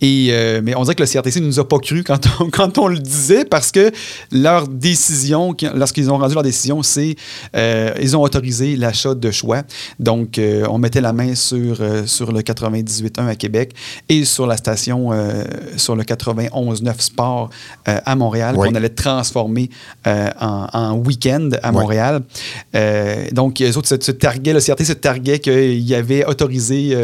[0.00, 2.50] Et, euh, mais on dirait que le CRTC ne nous a pas cru quand on,
[2.50, 3.90] quand on le disait parce que
[4.30, 7.16] leur décision, qui- lorsqu'ils ont rendu leur décision, c'est
[7.56, 9.62] euh, ils ont autorisé l'achat de choix.
[9.98, 13.72] Donc, euh, on mettait la main sur, euh, sur le 98.1 à Québec
[14.08, 15.10] et sur la station,
[15.76, 17.50] sur le 91.9 Sport
[17.84, 18.68] à Montréal, Oui.
[18.68, 19.70] qu'on allait transformer
[20.06, 21.72] en, en week-end à.
[21.72, 22.22] Montréal.
[23.32, 26.96] Donc, les autres se, se targuaient, le CRT se targuait qu'il y avait autorisé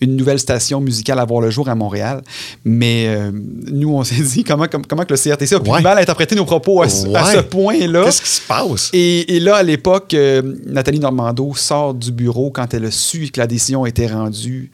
[0.00, 2.22] une nouvelle station musicale à voir le jour à Montréal.
[2.64, 5.80] Mais euh, nous, on s'est dit comment, comment, comment que le CRTC a pu Ouais.
[5.82, 7.34] mal à interpréter nos propos à, ce- à Ouais.
[7.36, 8.04] ce point-là.
[8.04, 8.90] Qu'est-ce qui se passe?
[8.92, 13.30] Et, et là, à l'époque, euh, Nathalie Normando sort du bureau quand elle a su
[13.30, 14.70] que la décision était rendue.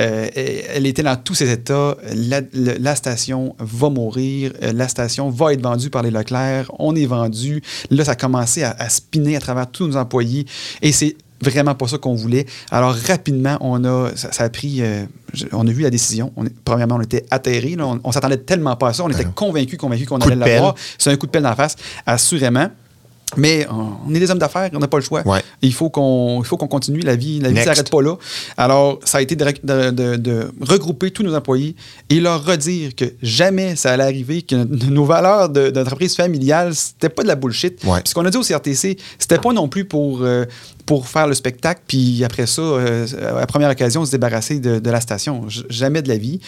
[0.00, 0.28] Euh,
[0.74, 1.94] elle était dans tous ses états.
[2.14, 4.52] La, la- la station va mourir.
[4.62, 6.70] La station va être vendue par les Leclerc.
[6.78, 7.62] On est vendu.
[7.90, 10.46] Là, ça a commencé à, à spinner à travers tous nos employés.
[10.80, 12.46] Et c'est vraiment pas ça qu'on voulait.
[12.70, 14.82] Alors, rapidement, on a, ça, ça a pris...
[14.82, 15.04] euh,
[15.52, 16.32] on a vu la décision.
[16.36, 17.76] On est- premièrement, on était atterrés.
[17.76, 17.86] là.
[17.86, 19.04] On, on s'attendait tellement pas à ça.
[19.04, 19.32] On était non.
[19.34, 20.74] convaincus, convaincus qu'on Ben allait de l'avoir.
[20.98, 21.76] C'est un coup de pelle dans la face,
[22.06, 22.68] assurément.
[23.36, 25.22] Mais on est des hommes d'affaires, on n'a pas le choix.
[25.24, 25.40] Ouais.
[25.62, 26.98] Il faut qu'on il faut qu'on continue.
[26.98, 27.68] La vie la vie Next.
[27.68, 28.16] s'arrête pas là.
[28.56, 31.76] Alors, ça a été de, de- de- de regrouper tous nos employés
[32.08, 37.08] et leur redire que jamais ça allait arriver, que nos valeurs de- d'entreprise familiale, c'était
[37.08, 37.84] pas de la bullshit.
[37.84, 38.00] Ouais.
[38.00, 40.44] Puis ce qu'on a dit au CRTC, c'était pas non plus pour, euh,
[40.90, 44.90] pour faire le spectacle, puis après ça, euh, à la première occasion, se débarrasser de,
[44.90, 45.46] la station.
[45.68, 46.40] Jamais de la vie.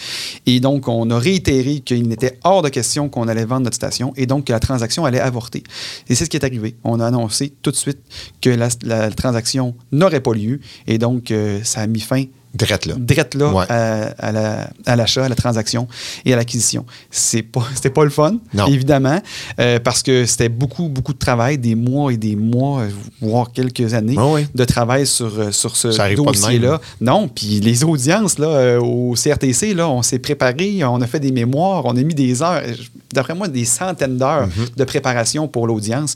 [0.45, 4.11] Et donc, on a réitéré qu'il n'était hors de question qu'on allait vendre notre station
[4.17, 5.63] et donc que la transaction allait avorter.
[6.09, 6.75] Et c'est ce qui est arrivé.
[6.83, 7.99] On a annoncé tout de suite
[8.41, 12.85] que la, la transaction n'aurait pas lieu et donc euh, ça a mis fin Drette
[12.85, 12.93] là.
[12.97, 13.65] direct là Ouais.
[13.69, 15.87] à, à la- à l'achat, à la transaction
[16.23, 16.85] et à l'acquisition.
[17.09, 18.67] C'est pas, c'était pas le fun, Non.
[18.67, 19.19] évidemment,
[19.59, 22.89] euh, parce que c'était beaucoup, beaucoup de travail, des mois et des mois, euh,
[23.21, 24.15] voire quelques années
[24.53, 26.71] de travail sur, euh, sur ce dossier-là.
[26.71, 26.79] même.
[27.01, 31.19] Non, puis les audiences là, euh, au CRTC, là, on s'est préparé, on a fait
[31.19, 32.73] des mémoires, on a mis des heures, euh,
[33.13, 34.75] d'après moi, des centaines d'heures Mm-hmm.
[34.77, 36.13] de préparation pour l'audience.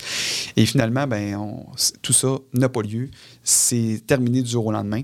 [0.56, 1.66] Et finalement, ben, on-
[2.02, 3.10] tout ça n'a pas lieu.
[3.44, 5.02] C'est terminé du jour au lendemain.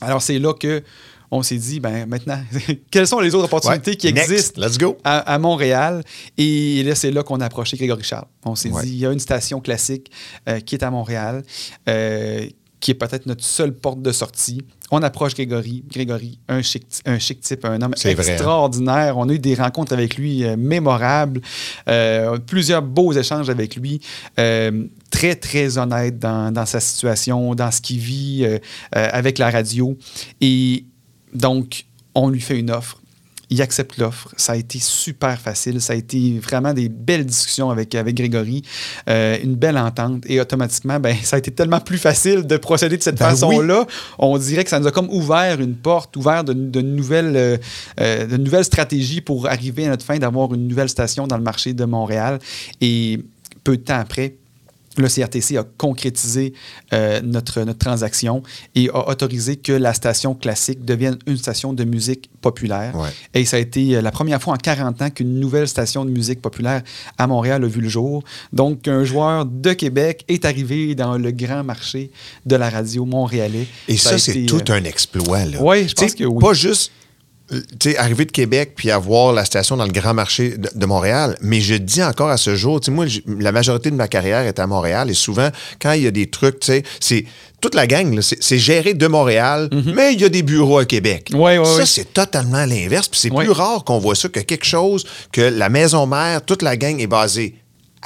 [0.00, 0.82] Alors, c'est là que
[1.30, 2.38] on s'est dit, ben maintenant,
[2.90, 3.96] quelles sont les autres opportunités Ouais.
[3.96, 4.30] qui Next.
[4.30, 4.98] existent Let's go.
[5.02, 6.02] à, à Montréal?
[6.38, 8.26] Et là, c'est là qu'on a approché Grégory Charles.
[8.44, 8.82] On s'est Ouais.
[8.84, 10.10] dit, il y a une station classique
[10.48, 11.42] euh, qui est à Montréal,
[11.88, 12.46] euh,
[12.84, 14.60] qui est peut-être notre seule porte de sortie.
[14.90, 15.82] On approche Grégory.
[15.90, 18.22] Grégory, un chic, un chic type, un homme vrai, hein?
[18.34, 19.16] extraordinaire.
[19.16, 21.40] On a eu des rencontres avec lui euh, mémorables,
[21.88, 24.00] euh, plusieurs beaux échanges avec lui.
[24.38, 28.46] Euh, très, très honnête dans, dans sa situation, dans ce qu'il vit
[28.92, 29.96] avec la radio.
[30.42, 30.84] Et
[31.32, 33.00] donc, on lui fait une offre.
[33.50, 34.32] Il accepte l'offre.
[34.36, 35.80] Ça a été super facile.
[35.80, 38.62] Ça a été vraiment des belles discussions avec, avec Grégory,
[39.08, 40.24] euh, une belle entente.
[40.26, 43.86] Et automatiquement, ben, ça a été tellement plus facile de procéder de cette Ben façon-là.
[44.18, 47.56] On dirait que ça nous a comme ouvert une porte, ouvert de, de nouvelles, euh,
[48.00, 51.42] euh, de nouvelles stratégies pour arriver à notre fin d'avoir une nouvelle station dans le
[51.42, 52.38] marché de Montréal.
[52.80, 53.20] Et
[53.62, 54.34] peu de temps après,
[54.96, 56.52] le CRTC a concrétisé
[56.92, 58.42] euh, notre, notre transaction
[58.74, 62.94] et a autorisé que la station classique devienne une station de musique populaire.
[62.96, 63.08] Ouais.
[63.34, 66.10] Et ça a été euh, la première fois en 40 ans qu'une nouvelle station de
[66.10, 66.82] musique populaire
[67.18, 68.22] à Montréal a vu le jour.
[68.52, 72.10] Donc, un joueur de Québec est arrivé dans le grand marché
[72.46, 73.66] de la radio montréalais.
[73.88, 75.44] Et ça, c'est tout euh, un exploit.
[75.44, 75.62] Là.
[75.62, 76.40] Ouais, je pense que oui.
[76.40, 76.92] Pas juste
[77.80, 81.36] sais, arriver de Québec puis avoir la station dans le grand marché de, de Montréal,
[81.40, 84.40] mais je dis encore à ce jour, tu sais, moi, la majorité de ma carrière
[84.40, 85.48] est à Montréal et souvent,
[85.80, 87.24] quand il y a des trucs, tu sais, c'est
[87.60, 91.30] toute la gang, c'est géré de Montréal, mais il y a des bureaux à Québec.
[91.32, 91.40] Mhm.
[91.40, 91.86] Ouais, ouais, ça, ouais.
[91.86, 93.08] c'est totalement l'inverse.
[93.08, 96.60] Puis c'est plus rare qu'on voit ça que quelque chose que la maison mère, toute
[96.60, 97.54] la gang est basée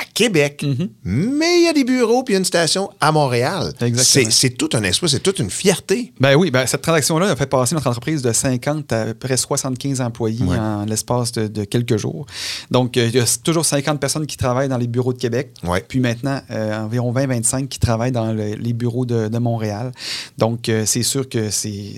[0.01, 0.65] à Québec,
[1.05, 3.73] mais il y a des bureaux puis une station à Montréal.
[3.97, 6.13] C'est- tout un exploit, c'est toute une fierté.
[6.21, 9.37] Ben oui, ben cette transaction-là a fait passer notre entreprise de 50 à, à près
[9.37, 10.57] 75 employés Ouais.
[10.59, 12.27] en l'espace de, de quelques jours.
[12.71, 15.53] Donc, euh, il y a toujours 50 personnes qui travaillent dans les bureaux de Québec.
[15.65, 15.85] Ouais.
[15.87, 19.93] Puis maintenant, euh, environ 20-25 qui travaillent dans le- les bureaux de, de Montréal.
[20.39, 21.95] Donc, euh, c'est sûr que c'est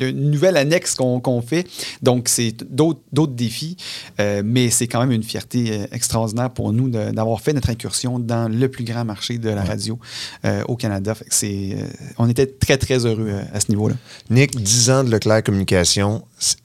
[0.00, 1.66] une nouvelle annexe qu'on fait.
[2.02, 3.00] Donc, c'est d'autres
[3.34, 3.76] défis,
[4.20, 8.18] euh, mais c'est quand même une fierté extraordinaire pour nous de- d'avoir fait notre incursion
[8.18, 9.98] dans le plus grand marché de la radio
[10.44, 11.14] euh, au Canada.
[11.14, 11.86] Fait que euh,
[12.18, 13.96] on était très, très heureux euh, à ce niveau-là.
[14.30, 16.24] Nick, 10 ans de Leclerc Communication,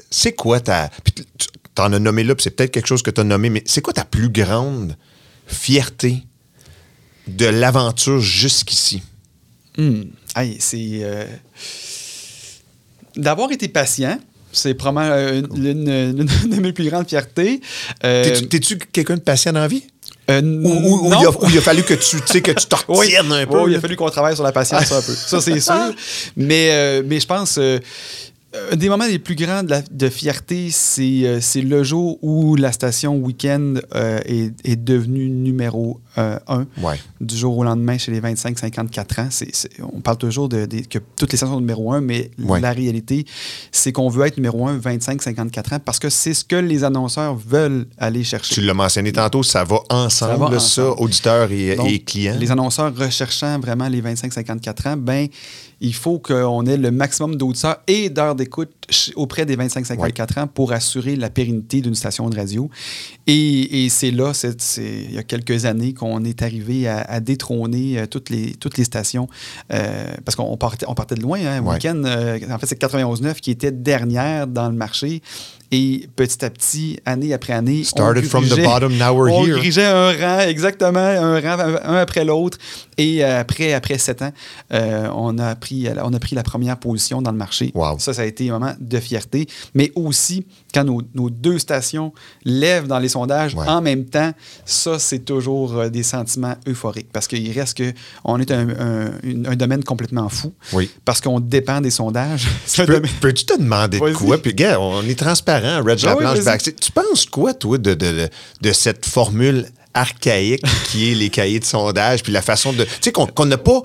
[0.09, 0.89] c'est- quoi ta.
[1.03, 3.49] Puis tu t'en as nommé là, puis c'est peut-être quelque chose que tu as nommé,
[3.49, 4.95] mais c'est quoi ta plus grande
[5.47, 6.23] fierté
[7.27, 9.01] de l'aventure jusqu'ici?
[10.35, 10.99] Hey, c'est.
[11.01, 11.25] euh,
[13.15, 14.19] D'avoir été patient,
[14.51, 17.61] c'est probablement euh, l'une l'une de mes plus grandes fiertés.
[18.03, 19.83] Euh, T'es-tu quelqu'un de patient dans la vie?
[20.29, 23.15] Euh, Ou, il a, ou il a fallu que tu, que tu te Oui.
[23.17, 23.69] un peu?
[23.69, 25.13] Il a fallu qu'on travaille sur la patience un peu.
[25.13, 25.73] Ça, c'est sûr.
[26.37, 27.57] Mais, euh, mais je pense.
[27.57, 27.79] euh,
[28.71, 32.19] un des moments les plus grands de, la- de fierté, c'est euh, c'est le jour
[32.21, 33.81] où la station Weekend
[34.25, 36.37] est, est devenue numéro euh.
[36.81, 36.95] Ouais.
[37.21, 39.27] Du jour au lendemain, chez les 25-54 ans.
[39.31, 42.31] C'est- c'est- on parle toujours de, de- que toutes les stations sont numéro un, mais
[42.41, 42.59] Ouais.
[42.59, 43.25] la réalité,
[43.71, 47.35] c'est qu'on veut être numéro un 25-54 ans parce que c'est ce que les annonceurs
[47.35, 48.53] veulent aller chercher.
[48.55, 52.35] Tu l'as mentionné tantôt, ça va ensemble, Ça va auditeurs et, Donc, et clients.
[52.39, 55.27] Les annonceurs recherchant vraiment les 25-54 ans, ben,
[55.81, 58.71] il faut qu'on ait le maximum d'auditeurs et d'heures d'écoute
[59.15, 62.69] auprès des 25-54 ans pour assurer la pérennité d'une station de radio.
[63.27, 64.31] Et, et c'est là,
[64.77, 68.77] il y a quelques années, qu'on est arrivé à, à détrôner euh, toutes, les, toutes
[68.77, 69.27] les stations.
[69.71, 71.39] euh, parce qu'on partait, on partait de loin.
[71.39, 71.73] Hein, Ouais.
[71.75, 75.21] Week-end, euh, en fait, c'est 91.9 qui était dernière dans le marché.
[75.75, 79.33] Et petit à petit, année après année, on Started from the dirigeait- bottom, now we're
[79.33, 79.55] on here.
[79.55, 82.59] dirigeait un rang, exactement, un rang, un après l'autre.
[82.99, 84.31] Et euh, après, après sept ans,
[84.71, 87.71] euh, on, a pris, on a pris la première position dans le marché.
[87.73, 87.97] Wow.
[87.97, 89.47] Ça, ça a été un moment de fierté.
[89.73, 90.45] Mais aussi,
[90.75, 92.13] quand nos, nos deux stations
[92.45, 93.67] lèvent dans les sondages Ouais.
[93.67, 94.31] en même temps,
[94.65, 97.09] ça, c'est toujours euh, des sentiments euphoriques.
[97.11, 97.93] Parce qu'il reste que
[98.23, 100.53] on est un, un- une- un domaine complètement fou.
[100.71, 100.91] Oui.
[101.03, 102.47] Parce qu'on dépend des sondages.
[102.85, 104.37] Peux- Peux-tu te demander de quoi?
[104.37, 106.45] Puis, gars, on est transparent, Red Ah la oui, planche vas-y.
[106.45, 106.75] backstage.
[106.79, 108.29] Tu penses quoi, toi, de, de,
[108.61, 112.83] de, cette formule archaïque qui est les cahiers de sondage, puis la façon de.
[112.83, 113.81] Tu sais, qu'on n'a pas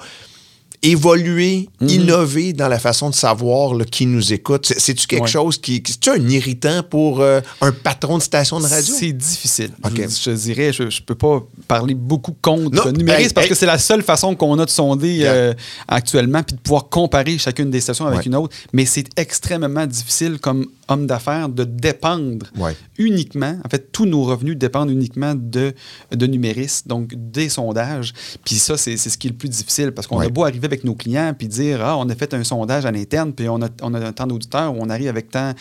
[0.82, 1.88] évolué, Mhm.
[1.88, 4.64] innové dans la façon de savoir là, qui nous écoute?
[4.66, 5.28] C'est- C'est-tu quelque Ouais.
[5.28, 5.82] chose qui.
[5.84, 8.94] C'est-tu un irritant pour euh, un patron de station de radio?
[8.96, 9.70] C'est difficile.
[9.84, 13.46] Je, je dirais, je ne peux pas parler beaucoup contre Non, le numérisme hey, parce
[13.46, 13.50] hey.
[13.50, 15.32] que c'est la seule façon qu'on a de sonder Yeah.
[15.32, 15.54] euh,
[15.88, 18.26] actuellement puis de pouvoir comparer chacune des stations avec Ouais.
[18.26, 18.54] une autre.
[18.72, 22.74] Mais c'est extrêmement difficile comme homme d'affaires de dépendre Ouais.
[22.99, 25.74] uniquement, en fait, tous nos revenus dépendent uniquement de,
[26.11, 28.12] de numérisme, donc des sondages.
[28.45, 30.26] Puis ça, c'est c'est ce qui est le plus difficile parce qu'on Ouais.
[30.26, 32.91] a beau arriver avec nos clients puis dire Ah, on a fait un sondage à
[32.91, 35.53] l'interne, puis on a, on a tant d'auditeurs, on arrive avec tant,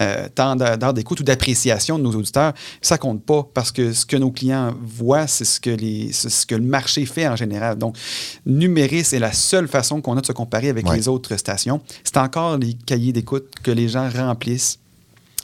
[0.00, 2.52] euh, tant d'heures d'écoute ou d'appréciation de nos auditeurs.
[2.80, 6.30] Ça compte pas parce que ce que nos clients voient, c'est ce que, les, c'est
[6.30, 7.76] ce que le marché fait en général.
[7.78, 7.96] Donc,
[8.44, 10.96] numéris, c'est la seule façon qu'on a de se comparer avec Ouais.
[10.96, 11.80] les autres stations.
[12.04, 14.75] C'est encore les cahiers d'écoute que les gens remplissent.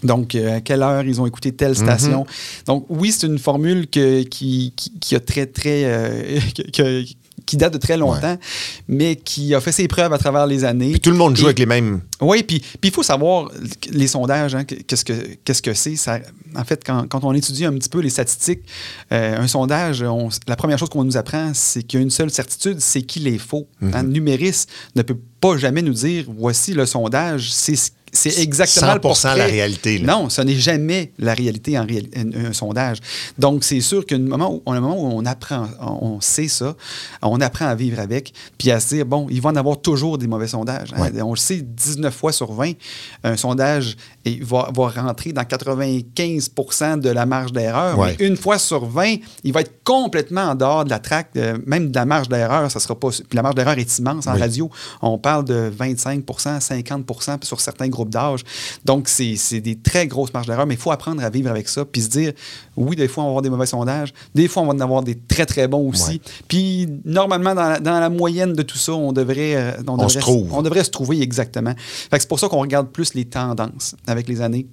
[0.03, 2.27] Donc, euh, à quelle heure ils ont écouté telle station.
[2.67, 5.85] Donc, oui, c'est une formule que- qui, qui, qui a très, très.
[5.85, 7.05] euh, que- que-
[7.45, 8.39] qui date de très longtemps,
[8.87, 10.93] mais qui a fait ses preuves à travers les années.
[10.93, 12.01] Puis tout le monde joue Et- avec les mêmes.
[12.21, 13.51] oui, puis puis il faut savoir
[13.91, 15.13] les sondages, hein, que- qu'est-ce que
[15.63, 15.97] que c'est.
[15.97, 16.21] Ça-
[16.55, 18.61] En fait, quand, quand on étudie un petit peu les statistiques,
[19.11, 22.11] euh, un sondage, on- la première chose qu'on nous apprend, c'est qu'il y a une
[22.11, 23.67] seule certitude, c'est qu'il est faux.
[23.81, 23.91] Mhm.
[23.95, 28.93] Un numériste ne peut pas jamais nous dire voici le sondage, c'est ce- c'est exactement
[28.95, 29.47] le 100% la portrait.
[29.47, 30.13] réalité, là.
[30.13, 32.99] Non, ce n'est jamais la réalité en un, un sondage.
[33.39, 36.77] Donc, c'est sûr moment où, un moment où on apprend, on, sait ça,
[37.23, 40.19] on apprend à vivre avec, puis à se dire, bon, il va en avoir toujours
[40.19, 40.93] des mauvais sondages.
[40.95, 41.01] hein.
[41.11, 41.23] Ouais.
[41.23, 42.73] On le sait, 19 fois sur 20,
[43.25, 43.97] un sondage
[44.43, 47.99] va, va rentrer dans 95% de la marge d'erreur.
[47.99, 48.15] Ouais.
[48.21, 51.91] Une fois sur 20, il va être complètement en dehors de la traque, euh, même
[51.91, 52.71] de la marge d'erreur.
[52.71, 53.09] Ça sera pas.
[53.09, 54.41] Puis la marge d'erreur est immense en Oui.
[54.41, 54.71] radio.
[55.01, 58.41] On parle de 25% 50% sur certains groupes d'âge.
[58.85, 61.85] Donc, c'est des très grosses marges d'erreur, mais il faut apprendre à vivre avec ça,
[61.85, 62.33] puis se dire,
[62.77, 65.03] oui, des fois, on va avoir des mauvais sondages, des fois, on va en avoir
[65.03, 66.13] des très, très bons aussi.
[66.13, 66.21] Ouais.
[66.49, 70.09] Puis, normalement, dans la, dans la moyenne de tout ça, on devrait, euh, on devrait
[70.09, 70.53] se trouve.
[70.53, 71.75] on devrait se trouver exactement.
[72.11, 74.67] C'est pour ça qu'on regarde plus les tendances avec les années.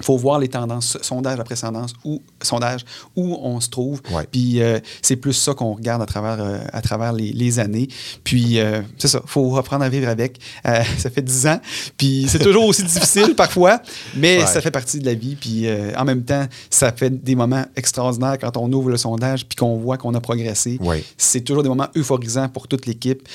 [0.00, 2.84] Il faut voir les tendances, sondage après sondage, où, sondage,
[3.16, 4.00] où on se trouve.
[4.12, 4.26] Ouais.
[4.30, 7.88] Puis euh, c'est plus ça qu'on regarde à travers, euh, à travers les, les années.
[8.22, 10.38] Puis euh, c'est ça, il faut apprendre à vivre avec.
[10.98, 11.60] Ça fait 10 ans.
[11.96, 13.80] Puis c'est toujours aussi difficile parfois,
[14.16, 14.46] mais Ouais.
[14.46, 15.34] ça fait partie de la vie.
[15.36, 19.56] Puis en même temps, ça fait des moments extraordinaires quand on ouvre le sondage puis
[19.56, 20.78] qu'on voit qu'on a progressé.
[20.80, 21.02] Ouais.
[21.16, 23.26] C'est toujours des moments euphorisants pour toute l'équipe.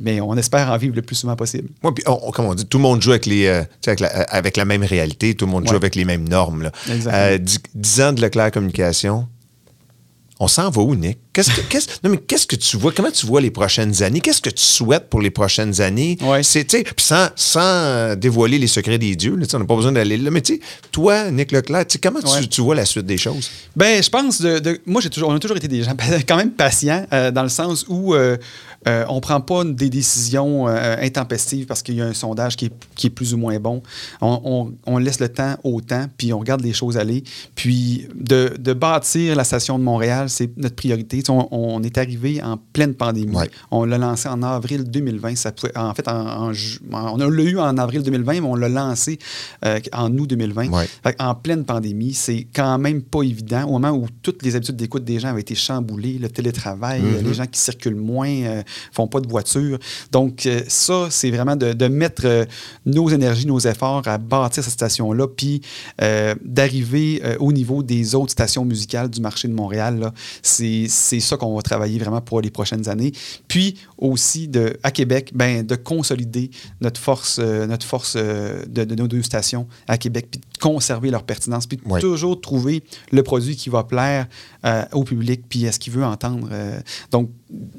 [0.00, 1.68] Mais on espère en vivre le plus souvent possible.
[1.82, 3.46] Ouais, puis on- comme on dit, tout le monde joue avec, les,
[3.86, 5.74] avec, la, avec la même réalité, tout le monde joue.
[5.82, 6.62] Avec les mêmes normes.
[6.62, 6.72] Là.
[6.88, 7.14] Exactement.
[7.14, 9.28] Euh, dix, dix ans de Leclerc Communication,
[10.40, 11.18] on s'en va où, Nick?
[11.32, 12.92] Qu'est-ce que, qu'est-ce- non, mais qu'est-ce que tu vois?
[12.92, 14.20] Comment tu vois les prochaines années?
[14.20, 16.18] Qu'est-ce que tu souhaites pour les prochaines années?
[16.20, 16.42] Ouais.
[16.42, 16.66] C'est,
[16.98, 20.30] sans, sans euh, dévoiler les secrets des dieux, là, on n'a pas besoin d'aller là.
[20.30, 20.60] Mais tu sais,
[20.90, 22.46] toi, Nick Leclerc, comment tu- Ouais.
[22.46, 23.50] tu, vois la suite des choses?
[23.74, 25.94] Ben, je pense de, de- moi j'ai toujours on a toujours été des gens
[26.28, 28.36] quand même patients euh, dans le sens où euh,
[28.88, 32.72] euh, on prend pas des décisions intempestives parce qu'il y a un sondage qui est,
[32.94, 33.82] qui est plus ou moins bon.
[34.20, 37.22] On, on- on laisse le temps au temps, puis on regarde les choses aller.
[37.54, 42.42] Puis de, de bâtir la station de Montréal, c'est notre priorité, on, on est arrivé
[42.42, 43.34] en pleine pandémie.
[43.36, 43.50] Ouais.
[43.70, 45.36] On l'a lancé en avril 2020.
[45.36, 48.68] Ça, en fait, en, en ju- on l'a eu en avril 2020, mais on l'a
[48.68, 49.18] lancé
[49.64, 50.68] euh, en août 2020.
[50.68, 50.86] Ouais.
[51.02, 53.64] Fait en pleine pandémie, c'est quand même pas évident.
[53.68, 57.24] Au moment où toutes les habitudes d'écoute des gens avaient été chamboulées, le télétravail, Mm-hmm.
[57.24, 58.62] les gens qui circulent moins, euh,
[58.92, 59.78] font pas de voiture.
[60.10, 62.46] Donc, euh, ça, c'est vraiment de, de mettre
[62.86, 65.60] nos énergies, nos efforts à bâtir cette station-là, puis
[66.42, 70.12] d'arriver au niveau des autres stations musicales du marché de Montréal.
[70.42, 73.12] C'est c'est ça qu'on va travailler vraiment pour les prochaines années.
[73.48, 76.50] Puis aussi, de, à Québec, ben, de consolider
[76.80, 80.58] notre force, euh, notre force euh, de, de nos deux stations à Québec, puis de
[80.58, 82.00] conserver leur pertinence, puis Ouais.
[82.00, 84.26] toujours trouver le produit qui va plaire
[84.64, 86.48] euh, au public, puis à ce qu'il veut entendre.
[87.10, 87.28] donc,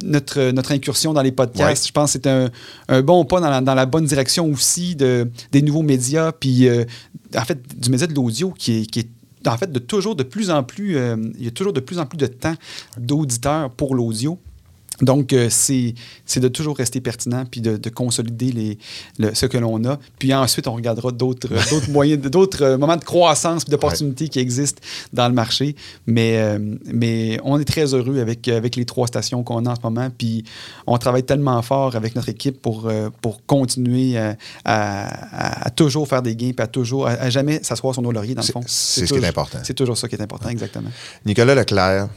[0.03, 1.87] notre, notre incursion dans les podcasts, Ouais.
[1.87, 2.51] je pense que c'est un,
[2.89, 6.67] un bon pas dans la, dans la bonne direction aussi de, des nouveaux médias, puis
[7.35, 9.09] en fait, du média de l'audio qui est, qui est
[9.47, 11.99] en fait de toujours de plus en plus, euh, il y a toujours de plus
[11.99, 12.55] en plus de temps
[12.97, 14.39] d'auditeurs pour l'audio.
[15.01, 15.93] Donc, euh, c'est
[16.39, 18.77] de toujours rester pertinent puis de, de consolider les,
[19.19, 19.97] le- ce que l'on a.
[20.19, 24.81] Puis ensuite, on regardera d'autres euh, moyens, d'autres euh, moments de croissance d'opportunités qui existent
[25.11, 25.75] dans le marché.
[26.05, 29.75] Mais, euh, mais on est très heureux avec, avec les trois stations qu'on a en
[29.75, 30.09] ce moment.
[30.15, 30.43] Puis
[30.87, 34.35] on travaille tellement fort avec notre équipe pour, euh, pour continuer à,
[34.65, 35.07] à-
[35.63, 38.11] à- à toujours faire des gains puis à toujours, à, à jamais s'asseoir sur nos
[38.11, 38.61] lauriers, dans le C'est- fond.
[38.67, 39.59] c'est ce qui est important.
[39.63, 40.89] C'est toujours ça qui est important, exactement.
[41.25, 42.09] Nicolas Leclerc,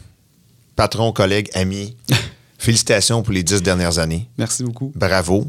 [0.74, 1.97] patron, collègue, ami,
[2.67, 4.29] félicitations pour les dix dernières années.
[4.39, 4.93] Merci beaucoup.
[4.95, 5.47] Bravo.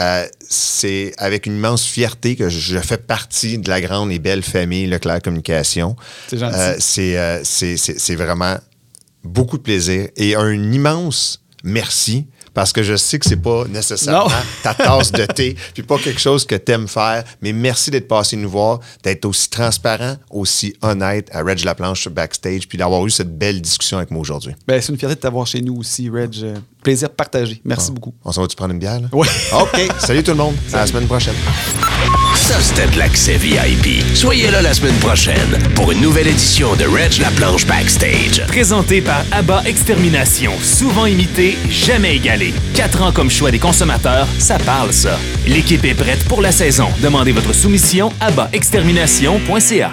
[0.00, 4.42] Euh, c'est avec une immense fierté que je fais partie de la grande et belle
[4.42, 5.94] famille Leclerc Communication.
[6.28, 6.56] C'est gentil.
[6.58, 8.56] Euh, c'est, euh, c'est- c'est- c'est vraiment
[9.22, 14.28] beaucoup de plaisir et un immense merci parce que je sais que c'est pas nécessairement
[14.28, 14.34] Non.
[14.62, 18.08] ta tasse de thé puis pas quelque chose que tu aimes faire, mais merci d'être
[18.08, 23.06] passé nous voir, d'être aussi transparent, aussi honnête à Reg Laplanche sur backstage puis d'avoir
[23.06, 24.54] eu cette belle discussion avec moi aujourd'hui.
[24.66, 26.34] Ben, c'est une fierté de t'avoir chez nous aussi, Reg.
[26.42, 27.60] Euh, Plaisir partagé.
[27.64, 28.14] Merci beaucoup.
[28.24, 29.00] On s'en va-tu prendre une bière?
[29.00, 29.08] Là?
[29.12, 29.28] Ouais.
[29.52, 29.88] OK.
[29.98, 30.54] Salut tout le monde.
[30.72, 31.34] À la semaine prochaine.
[32.50, 34.02] Ça, c'était de l'accès VIP.
[34.12, 38.44] Soyez là la semaine prochaine pour une nouvelle édition de Reg la planche backstage.
[38.48, 42.52] Présenté par ABBA Extermination, souvent imité, jamais égalé.
[42.74, 45.16] Quatre ans comme choix des consommateurs, ça parle ça.
[45.46, 46.88] L'équipe est prête pour la saison.
[47.00, 49.92] Demandez votre soumission à abaextermination.ca.